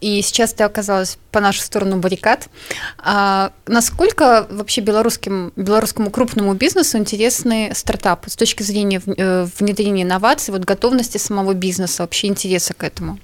и 0.00 0.21
сейчас 0.23 0.53
ты 0.53 0.65
оказалась 0.65 1.19
по 1.31 1.41
нашу 1.41 1.61
сторону 1.61 1.99
баррикад, 1.99 2.49
а, 2.99 3.53
насколько 3.67 4.47
вообще 4.50 4.81
белорусским, 4.81 5.53
белорусскому 5.57 6.11
крупному 6.11 6.55
бизнесу 6.55 6.99
интересны 6.99 7.73
стартапы 7.75 8.31
с 8.31 8.37
точки 8.37 8.62
зрения 8.62 9.00
э, 9.07 9.47
внедрения 9.59 10.03
инноваций, 10.03 10.53
вот 10.53 10.65
готовности 10.65 11.19
самого 11.19 11.55
бизнеса, 11.55 12.03
вообще 12.03 12.29
интереса 12.29 12.75
к 12.75 12.85
этому? 12.85 13.19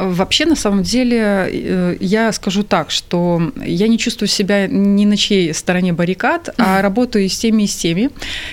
Вообще, 0.00 0.46
на 0.46 0.56
самом 0.56 0.82
деле, 0.82 1.48
э, 1.52 1.96
я 2.00 2.32
скажу 2.32 2.62
так, 2.62 2.90
что 2.90 3.52
я 3.64 3.86
не 3.88 3.98
чувствую 3.98 4.28
себя 4.28 4.66
ни 4.66 5.04
на 5.04 5.16
чьей 5.16 5.52
стороне 5.52 5.92
баррикад, 5.92 6.48
а 6.56 6.80
работаю 6.80 7.24
и 7.24 7.28
с 7.28 7.38
теми, 7.38 7.64
и 7.64 7.66
с 7.66 7.76
теми. 7.76 8.10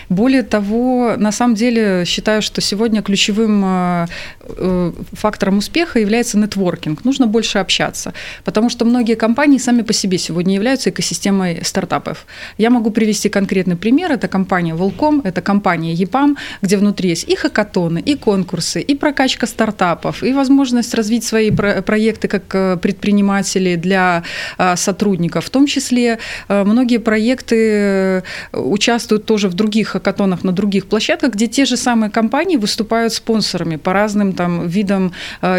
Более 0.09 0.43
того, 0.43 1.13
на 1.17 1.31
самом 1.31 1.55
деле, 1.55 2.03
считаю, 2.05 2.41
что 2.41 2.61
сегодня 2.61 3.01
ключевым 3.01 3.63
э, 3.65 4.07
э, 4.41 4.91
фактором 5.13 5.59
успеха 5.59 5.99
является 5.99 6.37
нетворкинг. 6.37 7.05
Нужно 7.05 7.27
больше 7.27 7.59
общаться, 7.59 8.13
потому 8.43 8.69
что 8.69 8.85
многие 8.85 9.15
компании 9.15 9.57
сами 9.57 9.83
по 9.83 9.93
себе 9.93 10.17
сегодня 10.17 10.55
являются 10.55 10.89
экосистемой 10.89 11.63
стартапов. 11.63 12.25
Я 12.57 12.69
могу 12.69 12.91
привести 12.91 13.29
конкретный 13.29 13.77
пример. 13.77 14.11
Это 14.11 14.27
компания 14.27 14.75
Волком, 14.75 15.21
это 15.23 15.41
компания 15.41 15.93
EPAM, 15.93 16.35
где 16.61 16.77
внутри 16.77 17.09
есть 17.09 17.29
и 17.29 17.35
хакатоны, 17.35 17.99
и 17.99 18.15
конкурсы, 18.15 18.81
и 18.81 18.95
прокачка 18.95 19.47
стартапов, 19.47 20.23
и 20.23 20.33
возможность 20.33 20.93
развить 20.93 21.23
свои 21.23 21.36
свои 21.37 21.51
проекты 21.81 22.27
как 22.27 22.55
э, 22.55 22.77
предприниматели 22.77 23.75
для 23.75 24.23
а, 24.57 24.75
сотрудников. 24.75 25.45
В 25.45 25.49
том 25.49 25.67
числе 25.67 26.17
э, 26.49 26.63
многие 26.63 26.97
проекты 26.97 27.55
э, 27.55 28.21
участвуют 28.53 29.25
тоже 29.25 29.47
в 29.47 29.53
других 29.53 29.89
хакатонах, 29.89 30.43
на 30.43 30.51
других 30.51 30.85
площадках, 30.85 31.33
где 31.33 31.47
те 31.47 31.65
же 31.65 31.77
самые 31.77 32.09
компании 32.09 32.57
выступают 32.57 33.13
спонсорами 33.13 33.77
по 33.77 33.93
разным 33.93 34.33
там 34.33 34.67
видам 34.67 35.11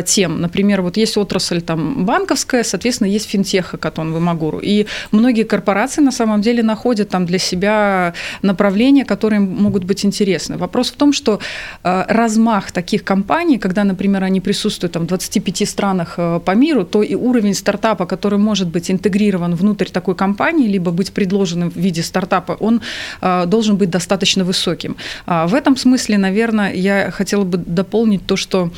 тем. 0.04 0.40
Например, 0.40 0.82
вот 0.82 0.97
есть 0.97 1.16
отрасль 1.16 1.61
там 1.61 2.04
банковская, 2.04 2.64
соответственно, 2.64 3.08
есть 3.08 3.30
финтех 3.30 3.66
хакатон 3.66 4.12
в 4.12 4.18
Имагуру. 4.18 4.61
И 4.62 4.87
многие 5.12 5.44
корпорации 5.44 6.02
на 6.02 6.12
самом 6.12 6.40
деле 6.40 6.62
находят 6.62 7.08
там 7.08 7.26
для 7.26 7.38
себя 7.38 8.12
направления, 8.42 9.04
которые 9.04 9.40
могут 9.40 9.85
быть 9.85 10.04
интересны. 10.04 10.56
Вопрос 10.56 10.90
в 10.90 10.97
том, 10.97 11.12
что 11.12 11.38
размах 11.82 12.73
таких 12.73 13.04
компаний, 13.04 13.58
когда, 13.58 13.85
например, 13.85 14.25
они 14.25 14.40
присутствуют 14.40 14.92
там 14.92 15.02
в 15.02 15.06
25 15.06 15.67
странах 15.68 16.16
по 16.16 16.54
миру, 16.54 16.84
то 16.84 17.02
и 17.02 17.14
уровень 17.14 17.54
стартапа, 17.54 18.06
который 18.06 18.38
может 18.38 18.68
быть 18.68 18.90
интегрирован 18.90 19.54
внутрь 19.54 19.87
такой 19.87 20.14
компании, 20.14 20.68
либо 20.68 20.90
быть 20.90 21.12
предложенным 21.12 21.70
в 21.70 21.76
виде 21.76 22.02
стартапа, 22.02 22.56
он 22.60 22.80
должен 23.46 23.76
быть 23.76 23.90
достаточно 23.90 24.44
высоким. 24.44 24.96
В 25.26 25.54
этом 25.54 25.76
смысле, 25.76 26.18
наверное, 26.18 26.72
я 26.72 27.10
хотела 27.10 27.44
бы 27.44 27.58
дополнить 27.58 28.26
то, 28.26 28.37
что 28.37 28.70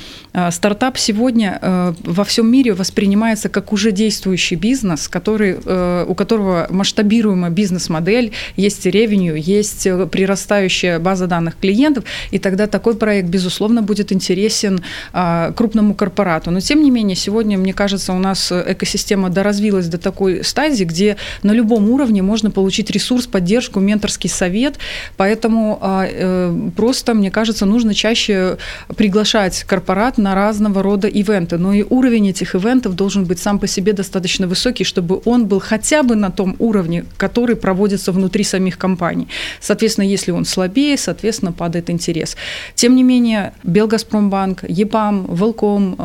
стартап 0.50 0.98
сегодня 0.98 1.94
во 2.04 2.24
всем 2.24 2.50
мире 2.50 2.74
воспринимается 2.74 3.48
как 3.48 3.72
уже 3.72 3.92
действующий 3.92 4.56
бизнес, 4.56 5.08
который, 5.08 5.56
у 6.04 6.14
которого 6.14 6.66
масштабируемая 6.70 7.50
бизнес-модель, 7.50 8.32
есть 8.56 8.86
ревеню, 8.86 9.34
есть 9.36 9.86
прирастающая 10.10 10.98
база 10.98 11.26
данных 11.26 11.56
клиентов, 11.60 12.04
и 12.30 12.38
тогда 12.38 12.66
такой 12.66 12.96
проект, 12.96 13.28
безусловно, 13.28 13.82
будет 13.82 14.12
интересен 14.12 14.82
а, 15.12 15.52
крупному 15.52 15.94
корпорату. 15.94 16.50
Но, 16.50 16.60
тем 16.70 16.84
не 16.84 16.92
менее, 16.92 17.16
сегодня, 17.16 17.58
мне 17.58 17.72
кажется, 17.72 18.12
у 18.12 18.18
нас 18.20 18.52
экосистема 18.52 19.28
доразвилась 19.28 19.88
до 19.88 19.98
такой 19.98 20.44
стадии, 20.44 20.84
где 20.84 21.16
на 21.42 21.50
любом 21.50 21.90
уровне 21.90 22.22
можно 22.22 22.52
получить 22.52 22.92
ресурс, 22.92 23.26
поддержку, 23.26 23.80
менторский 23.80 24.30
совет, 24.30 24.78
поэтому 25.16 25.80
а, 25.80 26.06
э, 26.08 26.70
просто, 26.76 27.14
мне 27.14 27.32
кажется, 27.32 27.66
нужно 27.66 27.92
чаще 27.92 28.56
приглашать 28.96 29.64
корпорат 29.64 30.16
на 30.16 30.36
разного 30.36 30.80
рода 30.80 31.08
ивенты, 31.08 31.58
но 31.58 31.72
и 31.72 31.82
уровень 31.82 32.28
этих 32.28 32.54
ивентов 32.54 32.94
должен 32.94 33.24
быть 33.24 33.40
сам 33.40 33.58
по 33.58 33.66
себе 33.66 33.92
достаточно 33.92 34.46
высокий, 34.46 34.84
чтобы 34.84 35.20
он 35.24 35.46
был 35.46 35.58
хотя 35.58 36.04
бы 36.04 36.14
на 36.14 36.30
том 36.30 36.54
уровне, 36.60 37.04
который 37.16 37.56
проводится 37.56 38.12
внутри 38.12 38.44
самих 38.44 38.78
компаний. 38.78 39.26
Соответственно, 39.60 40.04
если 40.04 40.30
он 40.30 40.44
слабее, 40.44 40.96
соответственно, 40.96 41.50
падает 41.50 41.90
интерес. 41.90 42.36
Тем 42.76 42.94
не 42.94 43.02
менее, 43.02 43.54
Белгазпромбанк, 43.64 44.62
EPAM, 44.68 45.34
Velcom, 45.34 45.96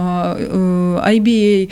IBA, 0.56 1.72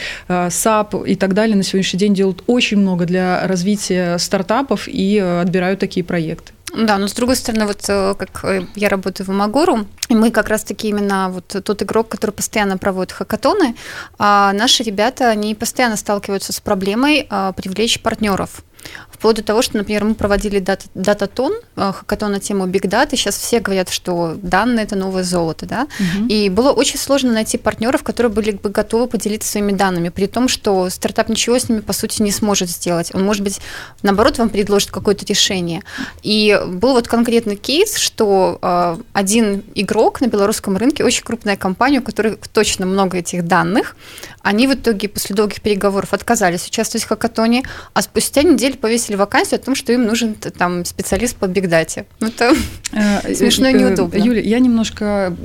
SAP 0.50 0.96
и 1.06 1.16
так 1.16 1.34
далее 1.34 1.56
на 1.56 1.64
сегодняшний 1.64 2.00
день 2.00 2.14
делают 2.14 2.44
очень 2.48 2.78
много 2.78 3.06
для 3.06 3.48
развития 3.48 4.18
стартапов 4.18 4.88
и 4.88 5.18
э, 5.18 5.42
отбирают 5.42 5.80
такие 5.80 6.04
проекты. 6.04 6.54
Да, 6.76 6.98
но 6.98 7.08
с 7.08 7.14
другой 7.14 7.36
стороны, 7.36 7.68
вот 7.68 7.86
э, 7.88 8.16
как 8.18 8.44
э, 8.44 8.62
я 8.76 8.90
работаю 8.90 9.28
в 9.28 9.30
Imaguru, 9.30 9.86
и 10.10 10.16
мы 10.16 10.32
как 10.32 10.50
раз-таки 10.50 10.90
именно 10.90 11.30
вот 11.30 11.56
тот 11.64 11.84
игрок, 11.84 12.10
который 12.10 12.32
постоянно 12.32 12.78
проводит 12.78 13.12
хакатоны, 13.12 13.76
а 14.18 14.52
наши 14.54 14.82
ребята, 14.82 15.30
они 15.30 15.54
постоянно 15.54 15.98
сталкиваются 15.98 16.52
с 16.52 16.60
проблемой 16.60 17.28
а, 17.30 17.52
привлечь 17.52 18.02
партнеров 18.02 18.64
Вплоть 19.10 19.38
до 19.38 19.44
того, 19.44 19.62
что, 19.62 19.78
например, 19.78 20.04
мы 20.04 20.16
проводили 20.16 20.60
дата, 20.60 20.86
дататон, 20.96 21.54
э, 21.78 21.92
хакатон 21.94 22.34
на 22.34 22.40
тему 22.40 22.68
Big 22.68 22.90
Data, 22.90 23.12
сейчас 23.12 23.38
все 23.38 23.60
говорят, 23.60 23.90
что 23.90 24.36
данные– 24.42 24.84
это 24.86 24.96
новое 24.96 25.24
золото, 25.24 25.66
да, 25.66 25.84
угу. 25.84 26.28
и 26.28 26.50
было 26.50 26.72
очень 26.72 27.00
сложно 27.00 27.32
найти 27.32 27.58
партнеров, 27.58 28.04
которые 28.04 28.32
были 28.32 28.52
бы 28.52 28.70
готовы 28.70 29.08
поделиться 29.08 29.50
своими 29.50 29.72
данными, 29.72 30.10
при 30.10 30.28
том, 30.28 30.48
что 30.48 30.90
стартап 30.90 31.30
ничего 31.30 31.58
с 31.58 31.70
ними, 31.70 31.80
по 31.80 31.94
сути, 31.94 32.22
не 32.22 32.32
сможет 32.32 32.70
сделать. 32.70 33.12
Он, 33.14 33.24
может 33.24 33.44
быть, 33.44 33.62
наоборот, 34.02 34.38
вам 34.40 34.50
предложит 34.50 34.92
какое-то 34.92 35.26
решение. 35.26 35.84
И 36.22 36.60
был 36.68 36.92
вот 36.94 37.08
конкретный 37.08 37.56
кейс, 37.56 37.96
что 37.96 38.60
э, 38.62 38.98
один 39.14 39.64
игрок 39.76 40.20
на 40.20 40.28
белорусском 40.28 40.76
рынке, 40.76 41.06
очень 41.06 41.24
крупная 41.24 41.56
компания, 41.56 42.00
у 42.00 42.04
которой 42.04 42.38
точно 42.52 42.86
много 42.86 43.20
этих 43.20 43.46
данных, 43.46 43.96
они 44.42 44.68
в 44.68 44.74
итоге 44.74 45.08
после 45.08 45.36
долгих 45.36 45.62
переговоров 45.62 46.14
отказались 46.14 46.68
участвовать 46.68 47.06
в 47.06 47.08
хакатоне, 47.08 47.64
а 47.94 48.02
спустя 48.02 48.44
неделю 48.44 48.73
повесили 48.78 49.16
вакансию 49.16 49.60
о 49.60 49.64
том, 49.64 49.76
что 49.76 49.94
им 49.94 50.06
нужен 50.06 50.36
там 50.36 50.86
специалист 50.86 51.36
по 51.36 51.48
бигдате. 51.48 52.06
Ну, 52.20 52.28
это 52.28 52.54
э, 52.92 53.34
смешно 53.36 53.68
и 53.68 53.74
э, 53.74 53.78
неудобно. 53.78 54.18
Юля, 54.18 54.42
я 54.42 54.60
немножко 54.60 55.36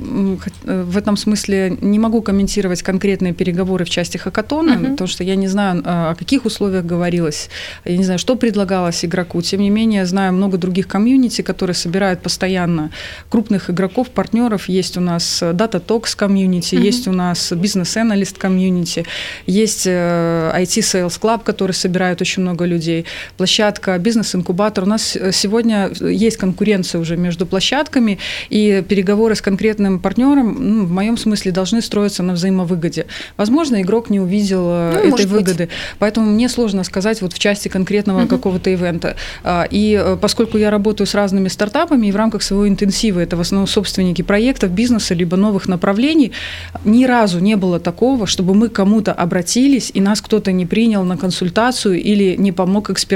э, 0.65 0.83
в 0.83 0.97
этом 0.97 1.17
смысле 1.17 1.77
не 1.81 1.99
могу 1.99 2.21
комментировать 2.21 2.83
конкретные 2.83 3.33
переговоры 3.33 3.85
в 3.85 3.89
части 3.89 4.17
хакатона, 4.17 4.77
потому 4.91 5.07
что 5.07 5.23
я 5.23 5.35
не 5.35 5.47
знаю, 5.47 5.81
о 5.85 6.15
каких 6.15 6.45
условиях 6.45 6.85
говорилось, 6.85 7.49
я 7.85 7.97
не 7.97 8.03
знаю, 8.03 8.19
что 8.19 8.35
предлагалось 8.35 9.03
игроку. 9.05 9.41
Тем 9.41 9.61
не 9.61 9.69
менее, 9.69 10.05
знаю 10.05 10.33
много 10.33 10.57
других 10.57 10.87
комьюнити, 10.87 11.41
которые 11.41 11.75
собирают 11.75 12.21
постоянно 12.21 12.91
крупных 13.29 13.69
игроков, 13.69 14.09
партнеров. 14.09 14.69
Есть 14.69 14.97
у 14.97 15.01
нас 15.01 15.41
Data 15.41 15.83
Talks 15.85 16.15
комьюнити, 16.15 16.75
есть 16.75 17.07
у 17.07 17.11
нас 17.11 17.51
бизнес-аналист 17.51 18.37
комьюнити. 18.37 19.05
Есть 19.45 19.87
IT 19.87 20.79
Sales 20.79 21.19
Club, 21.19 21.43
который 21.43 21.71
собирает 21.71 22.21
очень 22.21 22.43
много 22.43 22.65
людей. 22.65 23.05
Площадка 23.37 23.97
бизнес-инкубатор. 23.97 24.83
У 24.83 24.87
нас 24.87 25.15
э, 25.15 25.31
сегодня 25.31 25.91
есть 25.99 26.37
конкуренция 26.37 26.99
уже 26.99 27.17
между 27.17 27.45
площадками, 27.45 28.19
и 28.49 28.83
переговоры 28.87 29.35
с 29.35 29.41
конкретным 29.41 29.99
партнером, 29.99 30.57
ну, 30.59 30.85
в 30.85 30.91
моем 30.91 31.17
смысле, 31.17 31.51
должны 31.51 31.81
строиться 31.81 32.23
на 32.23 32.33
взаимовыгоде. 32.33 33.05
Возможно, 33.37 33.81
игрок 33.81 34.09
не 34.09 34.19
увидел 34.19 34.65
э, 34.69 35.01
ну, 35.05 35.13
этой 35.15 35.25
выгоды. 35.25 35.65
Быть. 35.65 35.69
Поэтому 35.99 36.31
мне 36.31 36.49
сложно 36.49 36.83
сказать 36.83 37.21
вот 37.21 37.33
в 37.33 37.39
части 37.39 37.67
конкретного 37.67 38.21
угу. 38.21 38.27
какого-то 38.27 38.69
ивента. 38.69 39.15
А, 39.43 39.67
и 39.69 40.17
поскольку 40.21 40.57
я 40.57 40.69
работаю 40.69 41.07
с 41.07 41.13
разными 41.13 41.47
стартапами, 41.47 42.07
и 42.07 42.11
в 42.11 42.15
рамках 42.15 42.43
своего 42.43 42.67
интенсива, 42.67 43.19
это 43.19 43.37
в 43.37 43.41
основном 43.41 43.67
собственники 43.67 44.21
проектов, 44.21 44.71
бизнеса, 44.71 45.13
либо 45.13 45.37
новых 45.37 45.67
направлений, 45.67 46.31
ни 46.85 47.05
разу 47.05 47.39
не 47.39 47.55
было 47.55 47.79
такого, 47.79 48.27
чтобы 48.27 48.53
мы 48.53 48.69
кому-то 48.69 49.13
обратились, 49.13 49.91
и 49.93 50.01
нас 50.01 50.21
кто-то 50.21 50.51
не 50.51 50.65
принял 50.65 51.03
на 51.03 51.17
консультацию 51.17 52.01
или 52.01 52.35
не 52.37 52.51
помог 52.51 52.89
экспертизой. 52.89 53.08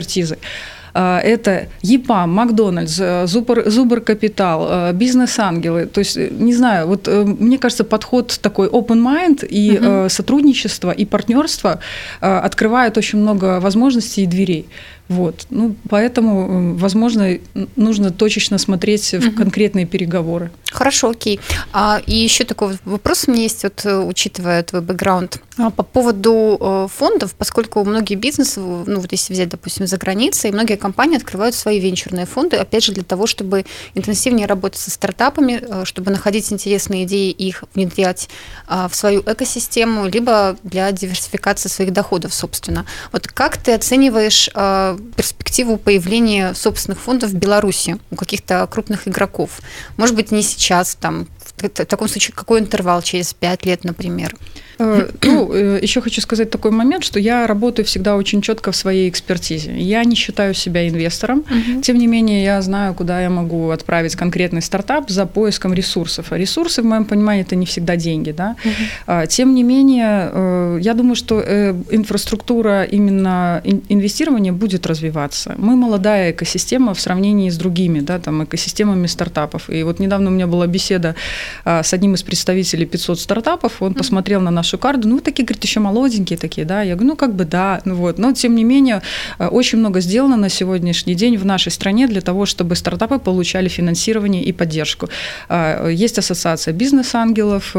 А, 0.94 1.20
это 1.20 1.68
ЕПАМ, 1.82 2.30
Макдональдс, 2.30 3.00
э, 3.00 3.28
Зубр, 3.28 3.64
Зубр 3.66 4.00
Капитал, 4.02 4.68
э, 4.70 4.94
бизнес-ангелы. 4.94 5.88
То 5.88 6.00
есть, 6.00 6.18
э, 6.18 6.30
не 6.32 6.54
знаю, 6.54 6.88
вот 6.88 7.08
мне 7.08 7.58
кажется, 7.58 7.84
подход 7.84 8.40
такой 8.42 8.68
open 8.68 9.02
mind 9.02 9.46
и 9.46 9.78
угу. 9.78 10.10
сотрудничество 10.10 10.92
и 10.92 11.06
партнерство 11.06 11.80
открывает 12.20 12.98
очень 12.98 13.20
много 13.20 13.60
возможностей 13.60 14.24
и 14.24 14.26
дверей. 14.26 14.66
Вот. 15.10 15.48
Ну, 15.50 15.76
поэтому, 15.90 16.76
возможно, 16.76 17.38
нужно 17.76 18.12
точечно 18.12 18.58
смотреть 18.58 19.14
в 19.14 19.36
конкретные 19.36 19.86
переговоры. 19.86 20.52
Хорошо, 20.72 21.10
окей. 21.10 21.40
А, 21.72 22.02
и 22.06 22.16
еще 22.16 22.46
такой 22.46 22.78
вопрос 22.86 23.26
у 23.28 23.32
меня 23.32 23.44
есть, 23.44 23.64
вот, 23.64 23.86
учитывая 23.86 24.64
твой 24.64 24.82
бэкграунд. 24.82 25.40
А, 25.58 25.70
по 25.70 25.84
поводу 25.84 26.58
э, 26.60 26.88
фондов, 26.92 27.36
поскольку 27.36 27.84
многие 27.84 28.16
бизнесы, 28.16 28.60
ну 28.60 29.00
вот 29.00 29.12
если 29.12 29.34
взять, 29.34 29.50
допустим, 29.50 29.86
за 29.86 29.98
границей, 29.98 30.52
многие 30.52 30.78
компании 30.78 31.18
открывают 31.18 31.54
свои 31.54 31.80
венчурные 31.80 32.26
фонды, 32.26 32.58
опять 32.58 32.84
же, 32.84 32.92
для 32.92 33.04
того, 33.04 33.28
чтобы 33.28 33.66
интенсивнее 33.94 34.48
работать 34.48 34.80
со 34.80 34.90
стартапами, 34.90 35.62
э, 35.62 35.86
чтобы 35.86 36.10
находить 36.10 36.52
интересные 36.52 37.04
идеи 37.04 37.30
и 37.30 37.50
их 37.50 37.64
внедрять 37.76 38.30
а, 38.68 38.88
в 38.88 38.96
свою 38.96 39.22
экосистему, 39.22 40.08
либо 40.08 40.58
для 40.64 40.92
диверсификации 40.92 41.70
своих 41.70 41.94
доходов, 41.94 42.34
собственно. 42.34 42.86
Вот 43.12 43.28
как 43.28 43.58
ты 43.58 43.74
оцениваешь 43.74 44.50
а, 44.56 44.93
перспективу 45.16 45.78
появления 45.78 46.54
собственных 46.54 47.00
фондов 47.00 47.32
в 47.32 47.36
Беларуси 47.36 47.98
у 48.12 48.16
каких-то 48.16 48.68
крупных 48.68 49.08
игроков? 49.08 49.62
Может 49.98 50.16
быть, 50.16 50.32
не 50.32 50.42
сейчас, 50.42 50.96
там, 50.96 51.28
в 51.58 51.86
таком 51.86 52.08
случае, 52.08 52.34
какой 52.36 52.60
интервал 52.60 53.02
через 53.02 53.34
пять 53.34 53.66
лет, 53.66 53.84
например? 53.84 54.36
Э, 54.80 55.10
ну, 55.22 55.54
э, 55.54 55.80
еще 55.82 56.02
хочу 56.02 56.22
сказать 56.22 56.50
такой 56.50 56.72
момент, 56.72 57.04
что 57.04 57.20
я 57.20 57.48
работаю 57.48 57.86
всегда 57.86 58.16
очень 58.16 58.42
четко 58.42 58.72
в 58.72 58.76
своей 58.76 59.10
экспертизе. 59.10 59.78
Я 59.78 60.04
не 60.04 60.16
считаю 60.16 60.54
себя 60.54 60.88
инвестором, 60.88 61.40
угу. 61.40 61.82
тем 61.82 61.98
не 61.98 62.08
менее 62.08 62.44
я 62.44 62.62
знаю, 62.62 62.94
куда 62.94 63.22
я 63.22 63.30
могу 63.30 63.70
отправить 63.70 64.16
конкретный 64.16 64.62
стартап 64.62 65.10
за 65.10 65.26
поиском 65.26 65.74
ресурсов. 65.74 66.32
А 66.32 66.38
ресурсы, 66.38 66.82
в 66.82 66.86
моем 66.86 67.06
понимании, 67.06 67.44
это 67.44 67.56
не 67.56 67.66
всегда 67.66 67.96
деньги. 67.96 68.32
Да? 68.32 68.56
Угу. 68.66 69.28
Тем 69.28 69.54
не 69.54 69.64
менее, 69.64 70.30
э, 70.32 70.80
я 70.82 70.94
думаю, 70.94 71.16
что 71.16 71.42
инфраструктура 71.92 72.84
именно 72.84 73.62
инвестирования 73.90 74.52
будет 74.52 74.88
развиваться. 74.88 75.56
Мы 75.58 75.76
молодая 75.76 76.32
экосистема 76.32 76.94
в 76.94 77.00
сравнении 77.00 77.50
с 77.50 77.58
другими 77.58 78.00
да, 78.00 78.20
там, 78.20 78.44
экосистемами 78.44 79.08
стартапов. 79.08 79.70
И 79.70 79.84
вот 79.84 80.00
недавно 80.00 80.30
у 80.30 80.34
меня 80.34 80.48
была 80.48 80.68
беседа 80.68 81.16
с 81.66 81.94
одним 81.94 82.16
из 82.16 82.24
представителей 82.24 82.86
500 82.86 83.20
стартапов, 83.20 83.82
он 83.82 83.94
посмотрел 83.94 84.42
на 84.42 84.52
нашу 84.52 84.78
карту, 84.78 85.08
ну, 85.08 85.16
вы 85.16 85.22
такие, 85.22 85.46
говорит, 85.46 85.64
еще 85.64 85.80
молоденькие 85.80 86.38
такие, 86.38 86.66
да, 86.66 86.82
я 86.82 86.96
говорю, 86.96 87.12
ну, 87.12 87.16
как 87.16 87.34
бы 87.36 87.46
да, 87.46 87.82
ну, 87.86 87.96
вот, 87.96 88.18
но, 88.18 88.34
тем 88.34 88.56
не 88.56 88.64
менее, 88.64 89.02
э, 89.40 89.48
очень 89.48 89.80
много 89.80 90.02
сделано 90.02 90.38
на 90.38 90.50
сегодняшний 90.50 91.16
день 91.16 91.38
в 91.38 91.46
нашей 91.46 91.72
стране 91.72 92.08
для 92.08 92.22
того, 92.22 92.46
чтобы 92.46 92.76
стартапы 92.76 93.20
получали 93.20 93.70
финансирование 93.70 94.44
и 94.44 94.52
поддержку. 94.52 95.10
А, 95.50 95.88
есть 95.88 96.18
ассоциация 96.18 96.74
бизнес-ангелов, 96.74 97.76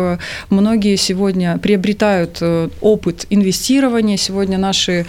многие 0.51 0.97
сегодня 0.97 1.59
приобретают 1.59 2.38
э, 2.40 2.69
опыт 2.81 3.27
инвестирования, 3.31 4.17
сегодня 4.17 4.59
наши 4.59 5.07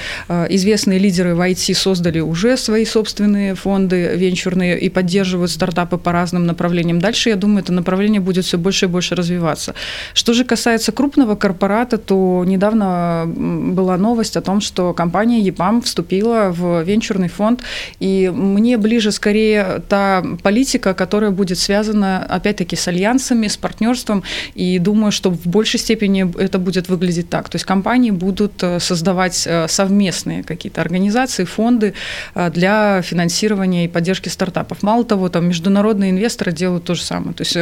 известные 0.50 1.00
лидеры 1.00 1.36
в 1.36 1.42
IT 1.42 1.74
создали 1.74 2.20
уже 2.20 2.58
свои 2.58 2.86
собственные 2.86 3.56
фонды 3.56 4.16
венчурные 4.16 4.80
и 4.80 4.90
поддерживают 4.90 5.52
стартапы 5.52 5.98
по 5.98 6.12
разным 6.12 6.46
направлениям. 6.46 7.00
Дальше, 7.00 7.30
я 7.30 7.36
думаю, 7.36 7.64
это 7.64 7.72
направление 7.72 8.22
будет 8.22 8.35
все 8.42 8.58
больше 8.58 8.86
и 8.86 8.90
больше 8.90 9.16
развиваться. 9.16 9.74
Что 10.14 10.34
же 10.34 10.44
касается 10.44 10.92
крупного 10.92 11.36
корпората, 11.36 11.56
корпората, 11.56 11.98
то 11.98 12.44
недавно 12.46 13.26
была 13.28 13.98
новость 13.98 14.38
о 14.38 14.42
том, 14.42 14.62
что 14.62 14.94
компания 14.94 15.42
EPAM 15.50 15.82
вступила 15.82 16.52
в 16.52 16.84
венчурный 16.84 17.28
фонд, 17.28 17.62
и 18.00 18.32
мне 18.34 18.78
ближе 18.78 19.12
скорее 19.12 19.82
та 19.90 20.24
политика, 20.44 20.94
которая 20.94 21.32
будет 21.32 21.58
связана, 21.58 22.26
опять-таки, 22.30 22.76
с 22.76 22.88
альянсами, 22.88 23.48
с 23.48 23.58
партнерством, 23.58 24.24
и 24.54 24.80
думаю, 24.80 25.12
что 25.12 25.30
в 25.32 25.48
большей 25.48 25.80
степени 25.80 26.26
это 26.40 26.60
будет 26.60 26.90
выглядеть 26.90 27.30
так. 27.30 27.50
То 27.50 27.56
есть 27.56 27.66
компании 27.66 28.12
будут 28.12 28.64
э, 28.64 28.80
создавать 28.80 29.48
э, 29.48 29.68
совместные 29.68 30.44
какие-то 30.44 30.82
организации, 30.82 31.46
фонды 31.46 31.94
э, 32.36 32.52
для 32.52 33.02
финансирования 33.02 33.86
и 33.86 33.88
поддержки 33.88 34.30
стартапов. 34.30 34.84
Мало 34.84 35.04
того, 35.04 35.30
там 35.30 35.48
международные 35.48 36.12
инвесторы 36.12 36.52
делают 36.52 36.84
то 36.84 36.96
же 36.96 37.02
самое. 37.02 37.34
То 37.34 37.44
есть 37.44 37.58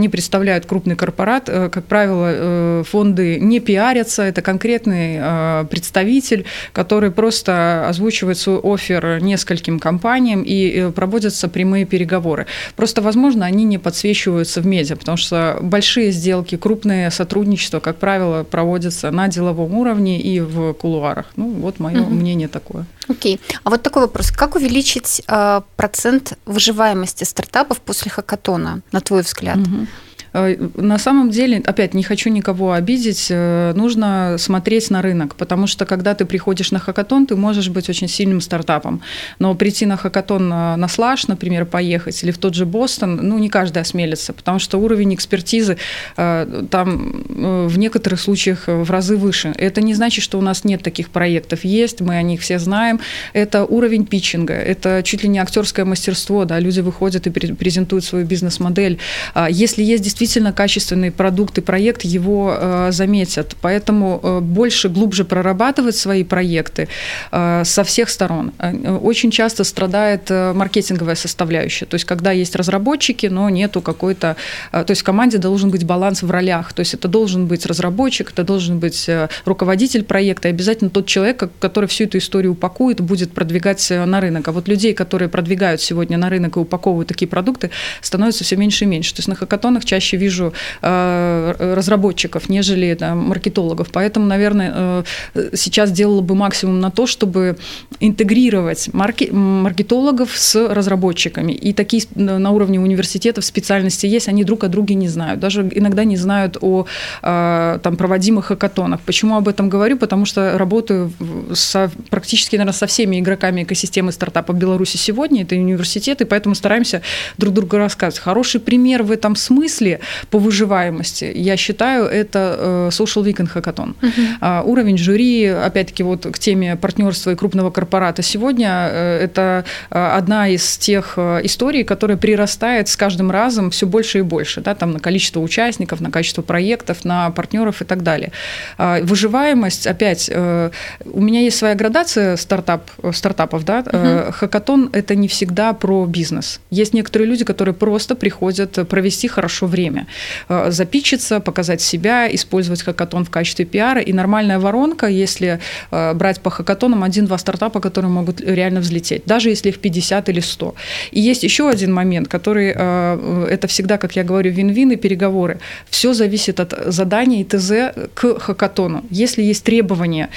они 0.00 0.08
представляют 0.08 0.64
крупный 0.64 0.96
корпорат, 0.96 1.44
как 1.44 1.84
правило, 1.84 2.82
фонды 2.84 3.38
не 3.38 3.60
пиарятся, 3.60 4.22
это 4.22 4.40
конкретный 4.40 5.66
представитель, 5.66 6.46
который 6.72 7.10
просто 7.10 7.86
озвучивает 7.86 8.38
свой 8.38 8.58
офер 8.62 9.22
нескольким 9.22 9.78
компаниям 9.78 10.42
и 10.42 10.90
проводятся 10.92 11.48
прямые 11.48 11.84
переговоры. 11.84 12.46
Просто, 12.76 13.02
возможно, 13.02 13.44
они 13.44 13.64
не 13.64 13.76
подсвечиваются 13.76 14.62
в 14.62 14.66
медиа, 14.66 14.96
потому 14.96 15.18
что 15.18 15.58
большие 15.60 16.12
сделки, 16.12 16.56
крупные 16.56 17.10
сотрудничества, 17.10 17.80
как 17.80 17.98
правило, 17.98 18.42
проводятся 18.42 19.10
на 19.10 19.28
деловом 19.28 19.74
уровне 19.74 20.18
и 20.18 20.40
в 20.40 20.72
кулуарах. 20.72 21.26
Ну, 21.36 21.50
вот 21.50 21.78
мое 21.78 22.00
угу. 22.00 22.14
мнение 22.14 22.48
такое. 22.48 22.86
Окей. 23.10 23.40
А 23.64 23.70
вот 23.70 23.82
такой 23.82 24.02
вопрос. 24.02 24.30
Как 24.30 24.54
увеличить 24.56 25.22
э, 25.26 25.60
процент 25.76 26.38
выживаемости 26.46 27.24
стартапов 27.24 27.80
после 27.80 28.10
хакатона, 28.10 28.80
на 28.92 29.00
твой 29.00 29.22
взгляд? 29.22 29.58
Угу. 29.58 29.86
Э, 30.32 30.56
на 30.76 30.98
самом 30.98 31.30
деле, 31.30 31.62
опять 31.64 31.94
не 31.94 32.02
хочу 32.02 32.30
никого 32.30 32.72
обидеть, 32.72 33.26
э, 33.30 33.72
нужно 33.74 34.36
смотреть 34.38 34.90
на 34.90 35.02
рынок, 35.02 35.34
потому 35.34 35.66
что 35.66 35.86
когда 35.86 36.14
ты 36.14 36.24
приходишь 36.24 36.70
на 36.70 36.78
хакатон, 36.78 37.26
ты 37.26 37.36
можешь 37.36 37.68
быть 37.68 37.88
очень 37.88 38.08
сильным 38.08 38.40
стартапом, 38.40 39.02
но 39.38 39.54
прийти 39.54 39.86
на 39.86 39.96
хакатон 39.96 40.48
на 40.48 40.88
слаж, 40.88 41.28
например, 41.28 41.66
поехать, 41.66 42.22
или 42.22 42.30
в 42.30 42.38
тот 42.38 42.54
же 42.54 42.66
Бостон, 42.66 43.16
ну, 43.16 43.38
не 43.38 43.48
каждый 43.48 43.82
осмелится, 43.82 44.32
потому 44.32 44.58
что 44.58 44.78
уровень 44.78 45.14
экспертизы 45.14 45.76
э, 46.16 46.64
там 46.70 47.24
в 47.28 47.78
некоторых 47.78 48.20
случаях 48.20 48.64
в 48.66 48.90
разы 48.90 49.16
выше. 49.16 49.52
Это 49.56 49.80
не 49.80 49.94
значит, 49.94 50.24
что 50.24 50.38
у 50.38 50.42
нас 50.42 50.64
нет 50.64 50.82
таких 50.82 51.10
проектов. 51.10 51.64
Есть, 51.64 52.00
мы 52.00 52.16
о 52.16 52.22
них 52.22 52.40
все 52.40 52.58
знаем. 52.58 53.00
Это 53.32 53.64
уровень 53.64 54.06
питчинга, 54.06 54.54
это 54.54 55.02
чуть 55.04 55.22
ли 55.22 55.28
не 55.28 55.38
актерское 55.38 55.84
мастерство, 55.84 56.44
да, 56.44 56.58
люди 56.58 56.80
выходят 56.80 57.26
и 57.26 57.30
презентуют 57.30 58.04
свою 58.04 58.26
бизнес-модель. 58.26 58.98
А 59.34 59.48
если 59.50 59.82
есть 59.82 60.04
действительно 60.04 60.19
качественный 60.52 61.10
продукт 61.10 61.58
и 61.58 61.60
проект, 61.60 62.02
его 62.02 62.54
э, 62.56 62.88
заметят. 62.92 63.56
Поэтому 63.60 64.20
э, 64.22 64.40
больше, 64.40 64.88
глубже 64.88 65.24
прорабатывать 65.24 65.96
свои 65.96 66.24
проекты 66.24 66.88
э, 67.32 67.62
со 67.64 67.84
всех 67.84 68.10
сторон. 68.10 68.52
Э, 68.58 68.96
очень 68.96 69.30
часто 69.30 69.64
страдает 69.64 70.30
э, 70.30 70.52
маркетинговая 70.52 71.14
составляющая. 71.14 71.86
То 71.86 71.94
есть, 71.94 72.04
когда 72.04 72.32
есть 72.32 72.56
разработчики, 72.56 73.26
но 73.26 73.48
нету 73.50 73.80
какой-то... 73.80 74.36
Э, 74.72 74.84
то 74.84 74.90
есть, 74.90 75.00
в 75.00 75.04
команде 75.04 75.38
должен 75.38 75.70
быть 75.70 75.84
баланс 75.84 76.22
в 76.22 76.30
ролях. 76.30 76.72
То 76.72 76.80
есть, 76.80 76.94
это 76.94 77.08
должен 77.08 77.46
быть 77.46 77.66
разработчик, 77.66 78.32
это 78.32 78.44
должен 78.44 78.78
быть 78.78 79.08
э, 79.08 79.28
руководитель 79.44 80.04
проекта, 80.04 80.48
и 80.48 80.50
обязательно 80.50 80.90
тот 80.90 81.06
человек, 81.06 81.50
который 81.58 81.86
всю 81.86 82.04
эту 82.04 82.18
историю 82.18 82.52
упакует, 82.52 83.00
будет 83.00 83.32
продвигать 83.32 83.90
на 83.90 84.20
рынок. 84.20 84.48
А 84.48 84.52
вот 84.52 84.68
людей, 84.68 84.94
которые 84.94 85.28
продвигают 85.28 85.80
сегодня 85.80 86.18
на 86.18 86.28
рынок 86.28 86.56
и 86.56 86.60
упаковывают 86.60 87.08
такие 87.08 87.28
продукты, 87.28 87.70
становится 88.00 88.44
все 88.44 88.56
меньше 88.56 88.84
и 88.84 88.86
меньше. 88.86 89.14
То 89.14 89.20
есть, 89.20 89.28
на 89.28 89.34
хакатонах 89.34 89.84
чаще 89.84 90.09
чаще 90.10 90.16
вижу 90.16 90.52
э, 90.82 91.74
разработчиков, 91.74 92.48
нежели 92.48 92.94
там, 92.94 93.18
маркетологов. 93.18 93.88
Поэтому, 93.92 94.26
наверное, 94.26 95.04
э, 95.34 95.50
сейчас 95.54 95.92
делала 95.92 96.20
бы 96.20 96.34
максимум 96.34 96.80
на 96.80 96.90
то, 96.90 97.06
чтобы 97.06 97.56
интегрировать 98.00 98.90
марки, 98.92 99.30
маркетологов 99.30 100.30
с 100.36 100.68
разработчиками. 100.68 101.52
И 101.52 101.72
такие 101.72 102.02
на 102.14 102.50
уровне 102.50 102.80
университетов 102.80 103.44
специальности 103.44 104.06
есть, 104.06 104.28
они 104.28 104.44
друг 104.44 104.64
о 104.64 104.68
друге 104.68 104.94
не 104.94 105.08
знают. 105.08 105.40
Даже 105.40 105.68
иногда 105.74 106.04
не 106.04 106.16
знают 106.16 106.56
о 106.60 106.86
э, 107.22 107.78
там, 107.82 107.96
проводимых 107.96 108.46
хакатонах. 108.46 109.00
Почему 109.00 109.36
об 109.36 109.48
этом 109.48 109.68
говорю? 109.68 109.96
Потому 109.96 110.26
что 110.26 110.58
работаю 110.58 111.12
со, 111.54 111.90
практически, 112.10 112.56
наверное, 112.56 112.72
со 112.72 112.86
всеми 112.86 113.20
игроками 113.20 113.62
экосистемы 113.62 114.12
стартапа 114.12 114.52
Беларуси 114.52 114.96
сегодня. 114.96 115.42
Это 115.42 115.54
университеты, 115.54 116.24
поэтому 116.24 116.54
стараемся 116.54 117.02
друг 117.38 117.54
другу 117.54 117.76
рассказывать. 117.76 118.18
Хороший 118.18 118.60
пример 118.60 119.02
в 119.02 119.10
этом 119.10 119.36
смысле 119.36 119.99
по 120.30 120.38
выживаемости, 120.38 121.30
я 121.34 121.56
считаю, 121.56 122.04
это 122.04 122.56
э, 122.58 122.88
Social 122.92 123.24
Weekend 123.24 123.50
Hackathon. 123.54 123.94
Uh-huh. 124.00 124.62
Уровень 124.64 124.98
жюри, 124.98 125.46
опять-таки, 125.46 126.02
вот 126.02 126.26
к 126.26 126.38
теме 126.38 126.76
партнерства 126.76 127.30
и 127.30 127.34
крупного 127.34 127.70
корпората 127.70 128.22
сегодня, 128.22 128.88
э, 128.90 129.24
это 129.24 129.64
э, 129.90 130.16
одна 130.16 130.48
из 130.48 130.76
тех 130.78 131.18
историй, 131.18 131.84
которая 131.84 132.16
прирастает 132.16 132.88
с 132.88 132.96
каждым 132.96 133.30
разом 133.30 133.70
все 133.70 133.86
больше 133.86 134.18
и 134.18 134.22
больше, 134.22 134.60
да, 134.60 134.74
там 134.74 134.92
на 134.92 135.00
количество 135.00 135.40
участников, 135.40 136.00
на 136.00 136.10
качество 136.10 136.42
проектов, 136.42 137.04
на 137.04 137.30
партнеров 137.30 137.82
и 137.82 137.84
так 137.84 138.02
далее. 138.02 138.32
А, 138.78 139.00
выживаемость, 139.02 139.86
опять, 139.86 140.30
у 140.30 141.20
меня 141.20 141.40
есть 141.40 141.58
своя 141.58 141.74
градация 141.74 142.36
стартап, 142.36 142.90
стартапов, 143.12 143.64
да, 143.64 143.80
uh-huh. 143.80 144.32
хакатон– 144.32 144.90
это 144.92 145.14
не 145.14 145.28
всегда 145.28 145.72
про 145.72 146.06
бизнес. 146.06 146.60
Есть 146.70 146.94
некоторые 146.94 147.28
люди, 147.28 147.44
которые 147.44 147.74
просто 147.74 148.14
приходят 148.14 148.88
провести 148.88 149.28
хорошо 149.28 149.66
время, 149.66 149.89
время. 149.90 150.06
Э, 150.48 150.70
запичиться, 150.70 151.40
показать 151.40 151.80
себя, 151.80 152.28
использовать 152.34 152.82
хакатон 152.82 153.24
в 153.24 153.30
качестве 153.30 153.64
пиара. 153.64 154.00
И 154.00 154.12
нормальная 154.12 154.58
воронка, 154.58 155.06
если 155.06 155.58
э, 155.90 156.14
брать 156.14 156.40
по 156.40 156.50
хакатонам 156.50 157.02
один-два 157.02 157.38
стартапа, 157.38 157.80
которые 157.80 158.10
могут 158.10 158.40
реально 158.40 158.80
взлететь, 158.80 159.22
даже 159.26 159.50
если 159.50 159.70
их 159.70 159.78
50 159.78 160.28
или 160.28 160.40
100. 160.40 160.74
И 161.12 161.20
есть 161.20 161.44
еще 161.44 161.68
один 161.68 161.92
момент, 161.92 162.28
который, 162.28 162.72
э, 162.76 163.46
это 163.50 163.66
всегда, 163.66 163.98
как 163.98 164.16
я 164.16 164.24
говорю, 164.24 164.50
вин-вин 164.50 164.90
и 164.92 164.96
переговоры. 164.96 165.58
Все 165.90 166.14
зависит 166.14 166.60
от 166.60 166.74
задания 166.86 167.40
и 167.40 167.44
ТЗ 167.44 167.70
к 168.14 168.38
хакатону. 168.40 169.04
Если 169.10 169.42
есть 169.42 169.64
требования, 169.64 170.28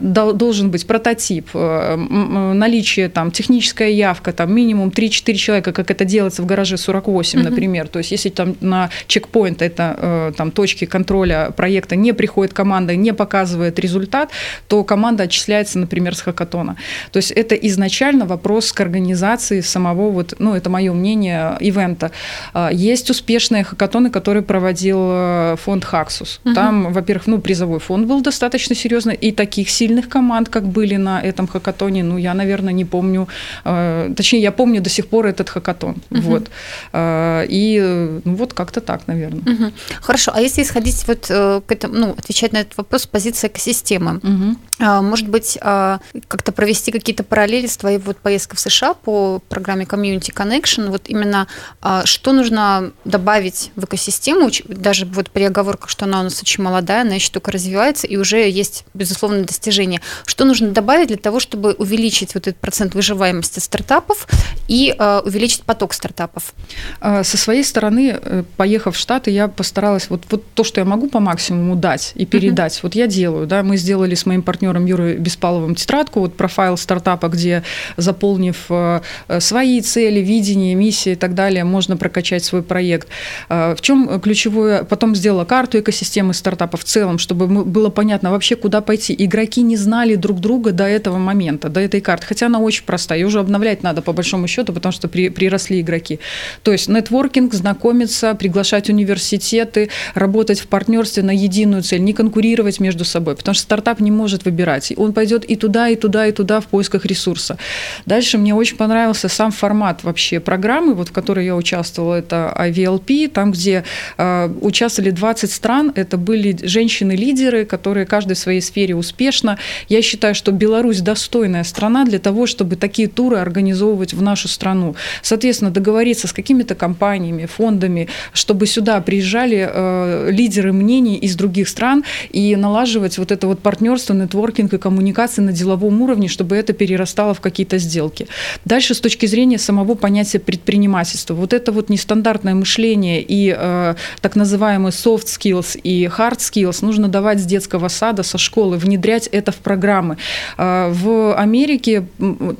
должен 0.00 0.70
быть 0.70 0.86
прототип, 0.86 1.48
наличие 1.54 3.08
там, 3.08 3.30
техническая 3.30 3.88
явка, 3.88 4.32
там 4.32 4.54
минимум 4.54 4.88
3-4 4.88 5.34
человека, 5.34 5.72
как 5.72 5.90
это 5.90 6.04
делается 6.04 6.42
в 6.42 6.46
гараже 6.46 6.76
48, 6.76 7.38
mm-hmm. 7.38 7.42
например. 7.42 7.88
То 7.88 7.98
есть 7.98 8.12
если 8.12 8.30
там 8.30 8.56
на 8.60 8.85
чекпоинт, 9.06 9.62
это 9.62 9.96
э, 9.98 10.32
там 10.36 10.50
точки 10.50 10.84
контроля 10.84 11.50
проекта, 11.56 11.96
не 11.96 12.12
приходит 12.12 12.52
команда, 12.52 12.96
не 12.96 13.12
показывает 13.12 13.78
результат, 13.78 14.30
то 14.68 14.84
команда 14.84 15.24
отчисляется, 15.24 15.78
например, 15.78 16.14
с 16.14 16.20
хакатона. 16.20 16.76
То 17.12 17.18
есть 17.18 17.30
это 17.30 17.54
изначально 17.54 18.26
вопрос 18.26 18.72
к 18.72 18.80
организации 18.80 19.60
самого, 19.60 20.10
вот, 20.10 20.34
ну, 20.38 20.54
это 20.54 20.70
мое 20.70 20.92
мнение, 20.92 21.56
ивента. 21.60 22.10
А, 22.52 22.70
есть 22.72 23.10
успешные 23.10 23.64
хакатоны, 23.64 24.10
которые 24.10 24.42
проводил 24.42 24.98
э, 25.00 25.56
фонд 25.56 25.84
Хаксус. 25.84 26.40
Угу. 26.44 26.54
Там, 26.54 26.92
во-первых, 26.92 27.26
ну, 27.26 27.38
призовой 27.40 27.78
фонд 27.78 28.06
был 28.06 28.20
достаточно 28.22 28.74
серьезный, 28.74 29.14
и 29.14 29.32
таких 29.32 29.70
сильных 29.70 30.08
команд, 30.08 30.48
как 30.48 30.64
были 30.64 30.96
на 30.96 31.20
этом 31.20 31.46
хакатоне, 31.46 32.04
ну, 32.04 32.18
я, 32.18 32.34
наверное, 32.34 32.72
не 32.72 32.84
помню, 32.84 33.28
э, 33.64 34.12
точнее, 34.16 34.40
я 34.40 34.52
помню 34.52 34.80
до 34.80 34.90
сих 34.90 35.08
пор 35.08 35.26
этот 35.26 35.48
хакатон. 35.48 35.96
Угу. 36.10 36.20
Вот. 36.20 36.50
А, 36.92 37.44
и 37.48 37.80
ну, 38.24 38.34
вот 38.34 38.52
как 38.52 38.70
как-то 38.76 38.80
так, 38.80 39.06
наверное. 39.06 39.54
Угу. 39.54 39.72
Хорошо, 40.00 40.32
а 40.34 40.40
если 40.40 40.62
исходить 40.62 41.06
вот 41.06 41.26
э, 41.28 41.60
к 41.66 41.72
этому, 41.72 41.94
ну, 41.94 42.10
отвечать 42.10 42.52
на 42.52 42.58
этот 42.58 42.76
вопрос 42.76 43.02
с 43.02 43.06
позиции 43.06 43.48
экосистемы, 43.48 44.20
угу. 44.22 44.56
может 45.02 45.28
быть, 45.28 45.58
а, 45.60 46.00
как-то 46.28 46.52
провести 46.52 46.92
какие-то 46.92 47.22
параллели 47.22 47.66
с 47.66 47.76
твоей 47.76 47.98
вот 47.98 48.18
поездкой 48.18 48.56
в 48.56 48.60
США 48.60 48.94
по 48.94 49.40
программе 49.48 49.84
Community 49.84 50.32
Connection, 50.32 50.90
вот 50.90 51.08
именно 51.08 51.46
а, 51.80 52.04
что 52.04 52.32
нужно 52.32 52.92
добавить 53.04 53.70
в 53.76 53.84
экосистему, 53.84 54.50
даже 54.68 55.06
вот 55.06 55.30
при 55.30 55.44
оговорках, 55.44 55.88
что 55.88 56.04
она 56.04 56.20
у 56.20 56.24
нас 56.24 56.40
очень 56.42 56.62
молодая, 56.62 57.02
она 57.02 57.14
еще 57.14 57.30
только 57.30 57.52
развивается, 57.52 58.06
и 58.06 58.16
уже 58.16 58.48
есть, 58.48 58.84
безусловно, 58.94 59.44
достижения. 59.44 60.00
Что 60.24 60.44
нужно 60.44 60.70
добавить 60.70 61.08
для 61.08 61.16
того, 61.16 61.40
чтобы 61.40 61.72
увеличить 61.72 62.34
вот 62.34 62.46
этот 62.46 62.60
процент 62.60 62.94
выживаемости 62.94 63.60
стартапов 63.60 64.26
и 64.68 64.94
увеличить 65.24 65.62
поток 65.62 65.94
стартапов? 65.94 66.52
Со 67.00 67.36
своей 67.36 67.64
стороны 67.64 68.18
э, 68.20 68.44
поехав 68.66 68.96
в 68.96 68.98
Штаты, 68.98 69.30
я 69.30 69.46
постаралась 69.46 70.10
вот, 70.10 70.24
вот 70.28 70.42
то, 70.54 70.64
что 70.64 70.80
я 70.80 70.84
могу 70.84 71.08
по 71.08 71.20
максимуму 71.20 71.76
дать 71.76 72.12
и 72.16 72.26
передать, 72.26 72.72
uh-huh. 72.72 72.80
вот 72.82 72.94
я 72.96 73.06
делаю. 73.06 73.46
Да, 73.46 73.62
мы 73.62 73.76
сделали 73.76 74.16
с 74.16 74.26
моим 74.26 74.42
партнером 74.42 74.86
Юрой 74.86 75.18
Беспаловым 75.18 75.76
тетрадку, 75.76 76.18
вот 76.18 76.34
профайл 76.34 76.76
стартапа, 76.76 77.28
где, 77.28 77.62
заполнив 77.96 78.56
э, 78.68 79.00
свои 79.38 79.80
цели, 79.82 80.18
видение, 80.18 80.74
миссии 80.74 81.12
и 81.12 81.14
так 81.14 81.34
далее, 81.34 81.62
можно 81.62 81.96
прокачать 81.96 82.44
свой 82.44 82.62
проект. 82.62 83.06
Э, 83.48 83.76
в 83.76 83.80
чем 83.82 84.20
ключевое? 84.20 84.82
Потом 84.82 85.14
сделала 85.14 85.44
карту 85.44 85.78
экосистемы 85.78 86.34
стартапа 86.34 86.76
в 86.76 86.82
целом, 86.82 87.18
чтобы 87.18 87.46
было 87.46 87.90
понятно 87.90 88.32
вообще, 88.32 88.56
куда 88.56 88.80
пойти. 88.80 89.14
Игроки 89.16 89.62
не 89.62 89.76
знали 89.76 90.16
друг 90.16 90.40
друга 90.40 90.72
до 90.72 90.88
этого 90.88 91.18
момента, 91.18 91.68
до 91.68 91.78
этой 91.78 92.00
карты, 92.00 92.26
хотя 92.26 92.46
она 92.46 92.58
очень 92.58 92.84
простая, 92.84 93.20
ее 93.20 93.28
уже 93.28 93.38
обновлять 93.38 93.84
надо 93.84 94.02
по 94.02 94.12
большому 94.12 94.48
счету, 94.48 94.72
потому 94.72 94.92
что 94.92 95.06
при, 95.06 95.28
приросли 95.28 95.80
игроки. 95.80 96.18
То 96.64 96.72
есть 96.72 96.88
нетворкинг, 96.88 97.54
знакомиться, 97.54 98.34
приглашать 98.46 98.88
университеты, 98.88 99.90
работать 100.14 100.60
в 100.60 100.68
партнерстве 100.68 101.24
на 101.24 101.32
единую 101.32 101.82
цель, 101.82 102.04
не 102.04 102.12
конкурировать 102.12 102.78
между 102.78 103.04
собой, 103.04 103.34
потому 103.34 103.54
что 103.54 103.64
стартап 103.64 103.98
не 103.98 104.12
может 104.12 104.44
выбирать. 104.44 104.92
Он 104.96 105.12
пойдет 105.12 105.44
и 105.44 105.56
туда, 105.56 105.88
и 105.88 105.96
туда, 105.96 106.28
и 106.28 106.32
туда 106.32 106.60
в 106.60 106.66
поисках 106.66 107.06
ресурса. 107.06 107.58
Дальше 108.06 108.38
мне 108.38 108.54
очень 108.54 108.76
понравился 108.76 109.28
сам 109.28 109.50
формат 109.50 110.04
вообще 110.04 110.38
программы, 110.38 110.94
вот 110.94 111.08
в 111.08 111.12
которой 111.12 111.44
я 111.44 111.56
участвовала, 111.56 112.14
это 112.14 112.54
IVLP, 112.56 113.28
там, 113.28 113.50
где 113.50 113.82
э, 114.16 114.48
участвовали 114.60 115.10
20 115.10 115.50
стран, 115.50 115.92
это 115.96 116.16
были 116.16 116.56
женщины-лидеры, 116.62 117.64
которые 117.64 118.06
каждый 118.06 118.34
в 118.34 118.38
своей 118.38 118.60
сфере 118.60 118.94
успешно. 118.94 119.58
Я 119.88 120.02
считаю, 120.02 120.36
что 120.36 120.52
Беларусь 120.52 121.00
достойная 121.00 121.64
страна 121.64 122.04
для 122.04 122.20
того, 122.20 122.46
чтобы 122.46 122.76
такие 122.76 123.08
туры 123.08 123.38
организовывать 123.38 124.14
в 124.14 124.22
нашу 124.22 124.46
страну. 124.46 124.94
Соответственно, 125.22 125.72
договориться 125.72 126.28
с 126.28 126.32
какими-то 126.32 126.76
компаниями, 126.76 127.46
фондами, 127.46 128.06
чтобы 128.36 128.66
сюда 128.66 129.00
приезжали 129.00 129.68
э, 129.72 130.30
лидеры 130.30 130.72
мнений 130.72 131.16
из 131.16 131.36
других 131.36 131.68
стран 131.68 132.04
и 132.30 132.56
налаживать 132.56 133.18
вот 133.18 133.32
это 133.32 133.46
вот 133.46 133.60
партнерство, 133.60 134.14
нетворкинг 134.14 134.74
и 134.74 134.78
коммуникации 134.78 135.42
на 135.42 135.52
деловом 135.52 136.02
уровне, 136.02 136.28
чтобы 136.28 136.56
это 136.56 136.72
перерастало 136.72 137.34
в 137.34 137.40
какие-то 137.40 137.78
сделки. 137.78 138.28
Дальше 138.64 138.94
с 138.94 139.00
точки 139.00 139.26
зрения 139.26 139.58
самого 139.58 139.94
понятия 139.94 140.38
предпринимательства. 140.38 141.34
Вот 141.34 141.52
это 141.52 141.72
вот 141.72 141.88
нестандартное 141.88 142.54
мышление 142.54 143.22
и 143.22 143.54
э, 143.56 143.94
так 144.20 144.36
называемый 144.36 144.92
soft 144.92 145.26
skills 145.26 145.78
и 145.82 146.04
hard 146.04 146.38
skills 146.38 146.84
нужно 146.84 147.08
давать 147.08 147.40
с 147.40 147.44
детского 147.44 147.88
сада, 147.88 148.22
со 148.22 148.38
школы, 148.38 148.76
внедрять 148.76 149.26
это 149.28 149.52
в 149.52 149.56
программы. 149.56 150.18
Э, 150.58 150.90
в 150.90 151.34
Америке 151.34 152.06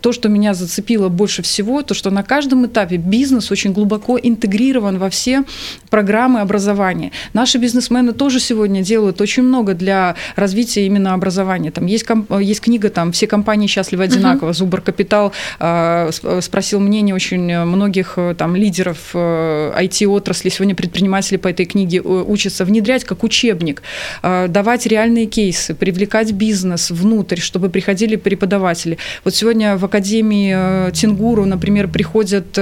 то, 0.00 0.12
что 0.12 0.28
меня 0.28 0.54
зацепило 0.54 1.08
больше 1.08 1.42
всего, 1.42 1.82
то, 1.82 1.94
что 1.94 2.10
на 2.10 2.22
каждом 2.22 2.66
этапе 2.66 2.96
бизнес 2.96 3.50
очень 3.50 3.72
глубоко 3.72 4.18
интегрирован 4.18 4.98
во 4.98 5.10
все 5.10 5.44
программы 5.90 6.40
образования. 6.40 7.12
Наши 7.32 7.58
бизнесмены 7.58 8.12
тоже 8.12 8.40
сегодня 8.40 8.82
делают 8.82 9.20
очень 9.20 9.42
много 9.42 9.74
для 9.74 10.14
развития 10.36 10.86
именно 10.86 11.14
образования. 11.14 11.70
Там 11.70 11.86
есть, 11.86 12.06
есть 12.40 12.60
книга, 12.60 12.90
там 12.90 13.12
«Все 13.12 13.26
компании 13.26 13.66
счастливы 13.66 14.04
одинаково», 14.04 14.50
uh-huh. 14.50 14.54
Зубр 14.54 14.80
Капитал 14.80 15.32
э, 15.60 16.10
спросил 16.40 16.80
мнение 16.80 17.14
очень 17.14 17.64
многих 17.64 18.14
э, 18.16 18.34
там 18.36 18.56
лидеров 18.56 19.14
IT-отрасли, 19.14 20.48
сегодня 20.48 20.74
предприниматели 20.74 21.36
по 21.36 21.48
этой 21.48 21.66
книге 21.66 22.00
учатся 22.00 22.64
внедрять 22.64 23.04
как 23.04 23.24
учебник, 23.24 23.82
давать 24.22 24.86
реальные 24.86 25.26
кейсы, 25.26 25.74
привлекать 25.74 26.32
бизнес 26.32 26.90
внутрь, 26.90 27.40
чтобы 27.40 27.68
приходили 27.68 28.16
преподаватели. 28.16 28.98
Вот 29.24 29.34
сегодня 29.34 29.76
в 29.76 29.84
Академии 29.84 30.90
Тингуру, 30.92 31.44
например, 31.44 31.88
приходят 31.88 32.58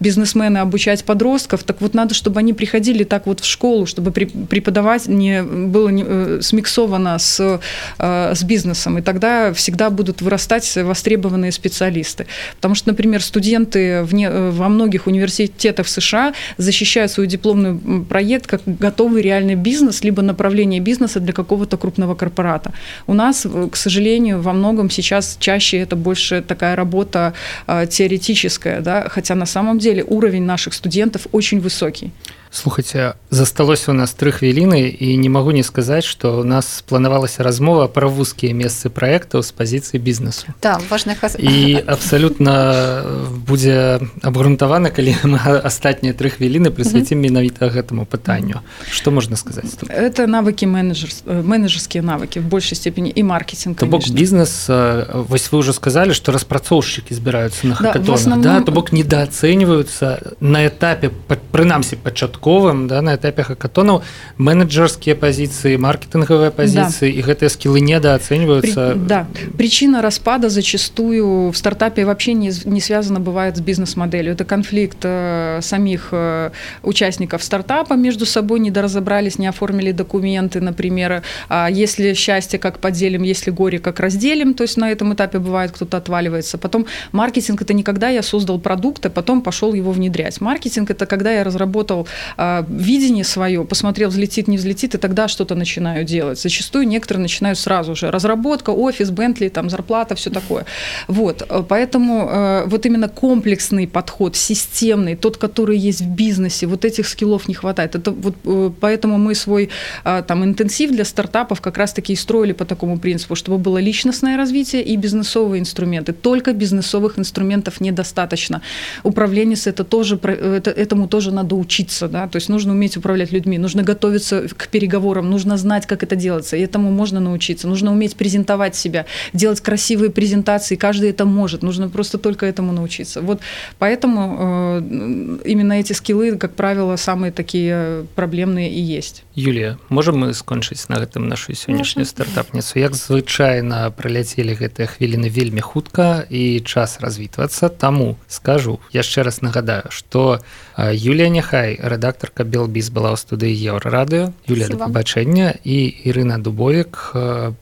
бизнесмены 0.00 0.58
обучать 0.58 1.04
подростков, 1.04 1.62
так 1.64 1.80
вот 1.80 1.94
надо, 1.94 2.14
чтобы 2.14 2.40
они 2.40 2.47
приходили 2.52 3.04
так 3.04 3.26
вот 3.26 3.40
в 3.40 3.44
школу, 3.44 3.86
чтобы 3.86 4.10
преподавать 4.12 5.08
не 5.08 5.42
было 5.42 5.88
не, 5.88 6.04
э, 6.06 6.38
смиксовано 6.42 7.18
с, 7.18 7.60
э, 7.98 8.34
с 8.34 8.42
бизнесом, 8.44 8.98
и 8.98 9.02
тогда 9.02 9.52
всегда 9.52 9.90
будут 9.90 10.22
вырастать 10.22 10.76
востребованные 10.76 11.52
специалисты. 11.52 12.26
Потому 12.56 12.74
что, 12.74 12.88
например, 12.88 13.22
студенты 13.22 14.02
в 14.02 14.14
не, 14.14 14.28
э, 14.28 14.50
во 14.50 14.68
многих 14.68 15.06
университетах 15.06 15.88
США 15.88 16.32
защищают 16.58 17.12
свой 17.12 17.26
дипломный 17.26 18.04
проект 18.04 18.46
как 18.46 18.62
готовый 18.66 19.22
реальный 19.22 19.54
бизнес, 19.54 20.04
либо 20.04 20.22
направление 20.22 20.80
бизнеса 20.80 21.20
для 21.20 21.32
какого-то 21.32 21.76
крупного 21.76 22.14
корпората. 22.14 22.72
У 23.06 23.14
нас, 23.14 23.46
к 23.70 23.76
сожалению, 23.76 24.40
во 24.40 24.52
многом 24.52 24.90
сейчас 24.90 25.36
чаще 25.40 25.78
это 25.78 25.96
больше 25.96 26.42
такая 26.42 26.76
работа 26.76 27.32
теоретическая, 27.66 28.80
да, 28.80 29.08
хотя 29.08 29.34
на 29.34 29.46
самом 29.46 29.78
деле 29.78 30.04
уровень 30.04 30.42
наших 30.42 30.74
студентов 30.74 31.26
очень 31.32 31.60
высокий. 31.60 32.12
Слухайте 32.50 33.14
засталося 33.30 33.90
у 33.90 33.94
нас 33.94 34.14
тры 34.14 34.32
хвіліны 34.32 34.88
і 34.88 35.16
не 35.16 35.28
магу 35.28 35.52
не 35.52 35.62
сказаць 35.62 36.04
што 36.04 36.40
у 36.40 36.44
нас 36.44 36.82
планавалася 36.88 37.42
размова 37.42 37.88
пра 37.88 38.08
вузкія 38.08 38.54
месцы 38.54 38.88
праектаў 38.88 39.42
з 39.42 39.52
пазіцыі 39.52 40.00
бізнесу 40.00 40.46
да, 40.62 40.80
важных 40.90 41.20
і 41.38 41.76
абсалютна 41.86 43.04
будзе 43.46 44.00
абгрунтавана 44.22 44.90
калі 44.90 45.16
мы 45.24 45.38
астатнія 45.60 46.14
тры 46.14 46.32
хвіліны 46.32 46.72
прысвяцім 46.72 47.20
менавіта 47.20 47.68
гэтаму 47.68 48.06
пытанню 48.06 48.64
что 48.90 49.10
можна 49.10 49.36
сказаць 49.36 49.76
тут? 49.76 49.90
это 49.90 50.26
навыкі 50.26 50.66
менеджер 50.66 51.10
менеджерскія 51.26 52.02
навыкі 52.02 52.40
в 52.40 52.48
большай 52.48 52.76
степені 52.76 53.12
і 53.14 53.22
маркетинг 53.22 53.76
то 53.76 53.86
бок 53.86 54.08
бізнес 54.08 54.68
вось 54.68 55.52
вы 55.52 55.60
ўжо 55.60 55.72
сказалі 55.76 56.16
што 56.16 56.32
распрацоўшчыкі 56.32 57.12
збіраюцца 57.12 57.66
на 57.66 57.76
да, 57.76 58.12
основном... 58.12 58.42
да, 58.42 58.60
то 58.64 58.72
бок 58.72 58.92
недооцэньваюцца 58.92 60.36
на 60.40 60.64
этапе 60.64 61.12
прынамсі 61.52 61.96
пачатку 61.96 62.37
пачатковым 62.37 62.87
да 62.87 63.01
на 63.01 63.17
этапе 63.17 63.41
хакатонаў 63.41 64.03
менеджерскія 64.37 65.17
пазіцыі 65.17 65.81
маркетынгавыя 65.81 66.53
пазіцыі 66.53 67.09
да. 67.09 67.17
і 67.17 67.21
гэтыя 67.25 67.49
скілы 67.49 67.81
недооцениваются 67.81 68.93
При, 68.93 69.09
да 69.09 69.25
причина 69.57 70.01
распада 70.01 70.49
зачастую 70.49 71.49
в 71.49 71.57
стартапе 71.57 72.05
вообще 72.05 72.33
не, 72.33 72.51
не 72.65 72.81
связана 72.81 73.19
бывает 73.19 73.57
с 73.57 73.61
бизнес-моделью 73.61 74.33
это 74.33 74.45
конфликт 74.45 74.99
э, 75.01 75.59
самих 75.61 76.09
э, 76.11 76.51
участников 76.83 77.43
стартапа 77.43 77.95
между 77.95 78.25
собой 78.25 78.59
не 78.59 78.69
доразобрались 78.69 79.39
не 79.39 79.47
оформили 79.47 79.91
документы 79.91 80.61
например 80.61 81.23
а 81.49 81.69
если 81.69 82.13
счастье 82.13 82.59
как 82.59 82.77
поделим 82.77 83.23
если 83.23 83.49
горе 83.49 83.79
как 83.79 83.99
разделим 83.99 84.53
то 84.53 84.63
есть 84.63 84.77
на 84.77 84.91
этом 84.91 85.13
этапе 85.13 85.39
бывает 85.39 85.71
кто-то 85.71 85.97
отваливается 85.97 86.57
потом 86.57 86.85
маркетинг 87.11 87.61
это 87.61 87.73
никогда 87.73 88.09
я 88.09 88.21
создал 88.21 88.59
продукт 88.59 89.05
а 89.05 89.09
потом 89.09 89.41
пошел 89.41 89.73
его 89.73 89.91
внедрять 89.91 90.41
маркетинг 90.41 90.91
это 90.91 91.05
когда 91.07 91.31
я 91.31 91.43
разработал 91.43 92.03
э, 92.03 92.26
видение 92.36 93.24
свое, 93.24 93.64
посмотрел, 93.64 94.10
взлетит, 94.10 94.48
не 94.48 94.56
взлетит, 94.56 94.94
и 94.94 94.98
тогда 94.98 95.28
что-то 95.28 95.54
начинаю 95.54 96.04
делать. 96.04 96.40
Зачастую 96.40 96.86
некоторые 96.86 97.22
начинают 97.22 97.58
сразу 97.58 97.94
же. 97.94 98.10
Разработка, 98.10 98.70
офис, 98.70 99.10
Бентли, 99.10 99.48
там 99.48 99.70
зарплата, 99.70 100.14
все 100.14 100.30
такое. 100.30 100.64
Вот, 101.08 101.42
э, 101.48 101.64
поэтому 101.68 102.28
э, 102.30 102.64
вот 102.66 102.86
именно 102.86 103.08
комплексный 103.08 103.86
подход, 103.86 104.36
системный, 104.36 105.16
тот, 105.16 105.36
который 105.36 105.78
есть 105.78 106.00
в 106.00 106.08
бизнесе, 106.08 106.66
вот 106.66 106.84
этих 106.84 107.06
скиллов 107.08 107.48
не 107.48 107.54
хватает. 107.54 107.94
Это 107.94 108.10
вот 108.10 108.34
э, 108.44 108.70
поэтому 108.80 109.18
мы 109.18 109.34
свой 109.34 109.70
э, 110.04 110.22
там 110.26 110.44
интенсив 110.44 110.90
для 110.90 111.04
стартапов 111.04 111.60
как 111.60 111.78
раз-таки 111.78 112.12
и 112.12 112.16
строили 112.16 112.52
по 112.52 112.64
такому 112.64 112.98
принципу, 112.98 113.34
чтобы 113.34 113.58
было 113.58 113.78
личностное 113.78 114.36
развитие 114.36 114.82
и 114.82 114.96
бизнесовые 114.96 115.60
инструменты. 115.60 116.12
Только 116.12 116.52
бизнесовых 116.52 117.18
инструментов 117.18 117.80
недостаточно. 117.80 118.62
Управленец 119.02 119.66
это 119.66 119.84
тоже, 119.84 120.16
это, 120.16 120.70
этому 120.70 121.08
тоже 121.08 121.32
надо 121.32 121.54
учиться 121.54 122.08
да, 122.08 122.17
то 122.17 122.35
есть 122.35 122.49
нужно 122.49 122.73
уметь 122.73 122.97
управлять 122.97 123.31
людьми, 123.31 123.57
нужно 123.57 123.83
готовиться 123.83 124.47
к 124.47 124.67
переговорам, 124.67 125.29
нужно 125.29 125.57
знать, 125.57 125.85
как 125.85 126.03
это 126.03 126.15
делается, 126.15 126.57
и 126.57 126.61
этому 126.61 126.91
можно 126.91 127.19
научиться, 127.19 127.67
нужно 127.67 127.91
уметь 127.91 128.15
презентовать 128.15 128.75
себя, 128.75 129.05
делать 129.33 129.61
красивые 129.61 130.09
презентации, 130.09 130.75
каждый 130.75 131.09
это 131.09 131.25
может, 131.25 131.63
нужно 131.63 131.89
просто 131.89 132.17
только 132.17 132.45
этому 132.45 132.71
научиться. 132.71 133.21
Вот 133.21 133.41
поэтому 133.79 134.79
э, 134.81 135.37
именно 135.45 135.73
эти 135.73 135.93
скиллы, 135.93 136.37
как 136.37 136.55
правило, 136.55 136.95
самые 136.95 137.31
такие 137.31 138.05
проблемные 138.15 138.71
и 138.71 138.79
есть. 138.79 139.23
Юлія, 139.35 139.77
можем 139.89 140.17
мы 140.17 140.33
скончыць 140.33 140.89
на 140.89 140.95
гэтым 140.95 141.27
нашу 141.27 141.53
сённяшнюю 141.53 142.05
стартапніцу, 142.05 142.79
як 142.79 142.95
звычайна 142.95 143.89
праляцелі 143.89 144.53
гэтыя 144.53 144.85
хвіліны 144.87 145.29
вельмі 145.29 145.61
хутка 145.61 146.25
і 146.29 146.59
час 146.61 146.99
развітвацца, 147.01 147.69
таму 147.69 148.17
скажу, 148.27 148.79
яшчэ 148.93 149.23
раз 149.23 149.41
нагадаю, 149.41 149.89
што 149.89 150.39
Юлія 150.77 151.29
Няхай 151.29 151.79
рэдактарка 152.08 152.44
Белбіз 152.48 152.88
была 152.88 153.12
ў 153.12 153.20
студыі 153.20 153.52
еўрарадыё 153.52 154.32
Юлія 154.48 154.72
да 154.72 154.88
пабачэння 154.88 155.60
і 155.60 155.76
Ірына 156.08 156.40
Дубовік 156.40 157.12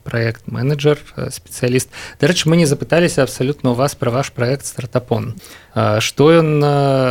праект 0.07 0.47
менеджер 0.47 1.03
спецыяліст 1.11 1.91
Дарэчы 2.23 2.47
мы 2.47 2.57
не 2.57 2.67
запыталіся 2.71 3.27
абсалютна 3.27 3.75
у 3.75 3.75
вас 3.75 3.99
пра 3.99 4.15
ваш 4.15 4.31
праект 4.31 4.67
стартапон 4.67 5.35
што 5.77 6.31
ён 6.33 6.63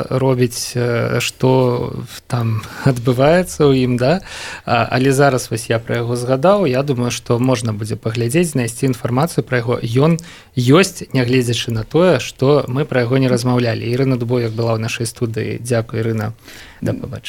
робіць 0.09 0.73
што 1.21 1.49
там 2.25 2.63
адбываецца 2.89 3.67
ў 3.67 3.85
ім 3.85 3.99
да? 3.99 4.25
Але 4.65 5.13
зараз 5.13 5.51
вось 5.51 5.69
я 5.69 5.77
пра 5.77 6.01
яго 6.01 6.17
згадаў. 6.17 6.65
Я 6.65 6.81
думаю 6.81 7.11
што 7.11 7.37
можна 7.37 7.77
будзе 7.77 7.93
паглядзець 7.93 8.57
знайсці 8.57 8.89
інфармацыю 8.89 9.45
пра 9.45 9.61
яго. 9.61 9.77
Ён 9.83 10.17
ёсць 10.57 11.05
нягледзячы 11.13 11.75
на 11.77 11.83
тое 11.83 12.17
што 12.17 12.65
мы 12.65 12.89
пра 12.89 13.05
яго 13.05 13.21
не 13.21 13.29
размаўлялі. 13.29 13.85
Ірына 13.85 14.17
Дубовік 14.17 14.57
была 14.57 14.73
ў 14.73 14.81
нашай 14.81 15.05
студыі 15.05 15.61
Дякую 15.61 16.01
Ірына 16.01 16.33
да 16.81 16.93
пабачэння 16.93 17.24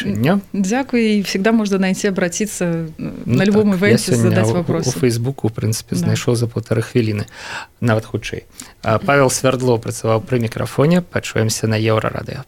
Дякую 0.52 1.18
і 1.18 1.20
всегда 1.20 1.52
можна 1.52 1.78
найти 1.78 2.08
обратиться 2.08 2.86
ну, 2.98 3.12
на 3.26 3.44
любом 3.44 3.72
так, 3.72 3.82
ивенте 3.82 4.14
задать 4.14 4.46
вопрос 4.46 4.86
у 4.86 4.98
фейсбуку 4.98 5.48
в 5.48 5.72
знайшоў 5.90 6.34
да. 6.34 6.40
за 6.40 6.46
полторы 6.46 6.82
хвіліны 6.82 7.26
нават 7.80 8.04
хутчэй. 8.04 8.44
Павел 8.82 9.30
свярдло 9.30 9.78
працаваў 9.78 10.22
пры 10.22 10.40
мікрафоне. 10.40 11.02
Пачуемся 11.02 11.68
на 11.68 11.76
еўрарадыо 11.76 12.46